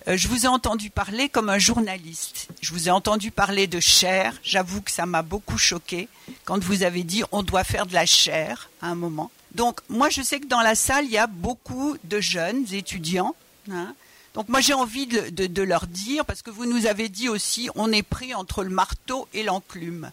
[0.08, 2.48] Euh, je vous ai entendu parler comme un journaliste.
[2.60, 4.34] Je vous ai entendu parler de chair.
[4.42, 6.08] J'avoue que ça m'a beaucoup choqué
[6.44, 9.30] quand vous avez dit on doit faire de la chair à un moment.
[9.54, 13.34] Donc moi je sais que dans la salle il y a beaucoup de jeunes étudiants.
[13.70, 13.94] Hein,
[14.34, 17.92] donc moi j'ai envie de, leur dire, parce que vous nous avez dit aussi, on
[17.92, 20.10] est pris entre le marteau et l'enclume.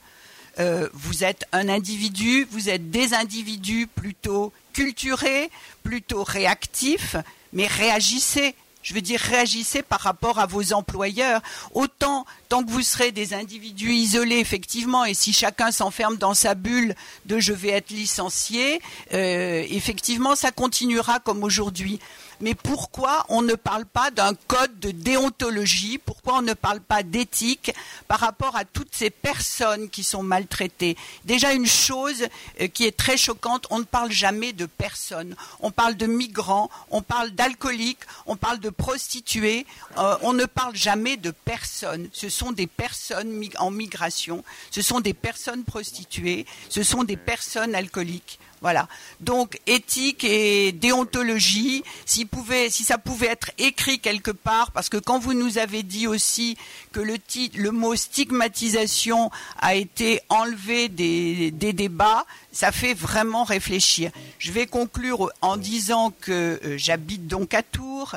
[0.59, 5.49] Euh, vous êtes un individu, vous êtes des individus plutôt culturés,
[5.83, 7.15] plutôt réactifs,
[7.53, 8.55] mais réagissez.
[8.89, 11.43] Je veux dire, réagissez par rapport à vos employeurs.
[11.75, 16.55] Autant, tant que vous serez des individus isolés, effectivement, et si chacun s'enferme dans sa
[16.55, 16.95] bulle
[17.27, 18.81] de je vais être licencié,
[19.13, 21.99] euh, effectivement, ça continuera comme aujourd'hui
[22.41, 25.97] mais pourquoi on ne parle pas d'un code de déontologie?
[25.97, 27.73] Pourquoi on ne parle pas d'éthique
[28.07, 30.95] par rapport à toutes ces personnes qui sont maltraitées?
[31.25, 32.27] Déjà une chose
[32.61, 35.35] euh, qui est très choquante, on ne parle jamais de personnes.
[35.59, 39.65] On parle de migrants, on parle d'alcooliques, on parle de prostituées,
[39.97, 42.09] euh, on ne parle jamais de personnes.
[42.13, 47.75] Ce sont des personnes en migration, ce sont des personnes prostituées, ce sont des personnes
[47.75, 48.39] alcooliques.
[48.61, 48.87] Voilà.
[49.21, 54.97] Donc éthique et déontologie, si, pouvait, si ça pouvait être écrit quelque part, parce que
[54.97, 56.57] quand vous nous avez dit aussi
[56.91, 64.11] que le, titre, le mot stigmatisation a été enlevé des, débats, ça fait vraiment réfléchir.
[64.39, 68.15] Je vais conclure en disant que euh, j'habite donc à Tours,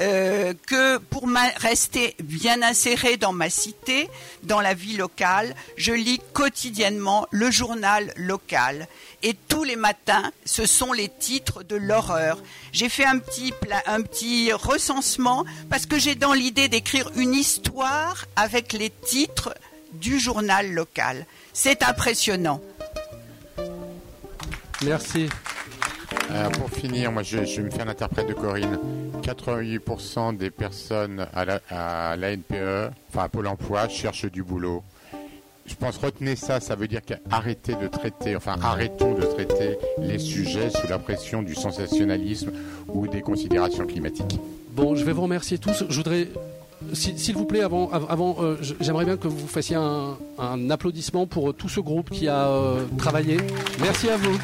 [0.00, 4.08] euh, que pour rester bien inséré dans ma cité,
[4.42, 8.88] dans la vie locale, je lis quotidiennement le journal local.
[9.26, 12.38] Et tous les matins, ce sont les titres de l'horreur.
[12.72, 13.54] J'ai fait un petit,
[13.86, 19.54] un petit recensement parce que j'ai dans l'idée d'écrire une histoire avec les titres
[19.94, 21.24] du journal local.
[21.54, 22.60] C'est impressionnant.
[24.82, 25.30] Merci.
[26.30, 28.78] Euh, pour finir, moi je, je, me fais un interprète de Corinne.
[29.22, 34.82] 88% des personnes à la, à la NPE, enfin à Pôle emploi, cherchent du boulot.
[35.66, 40.18] Je pense retenez ça, ça veut dire qu'arrêtez de traiter, enfin arrêtons de traiter les
[40.18, 42.52] sujets sous la pression du sensationnalisme
[42.88, 44.38] ou des considérations climatiques.
[44.72, 45.84] Bon, je vais vous remercier tous.
[45.88, 46.28] Je voudrais
[46.92, 50.16] s'il vous plaît, avant, avant euh, j'aimerais bien que vous fassiez un,
[50.70, 53.38] applaudissement pour tout ce groupe qui a euh, travaillé.
[53.80, 54.38] Merci à vous.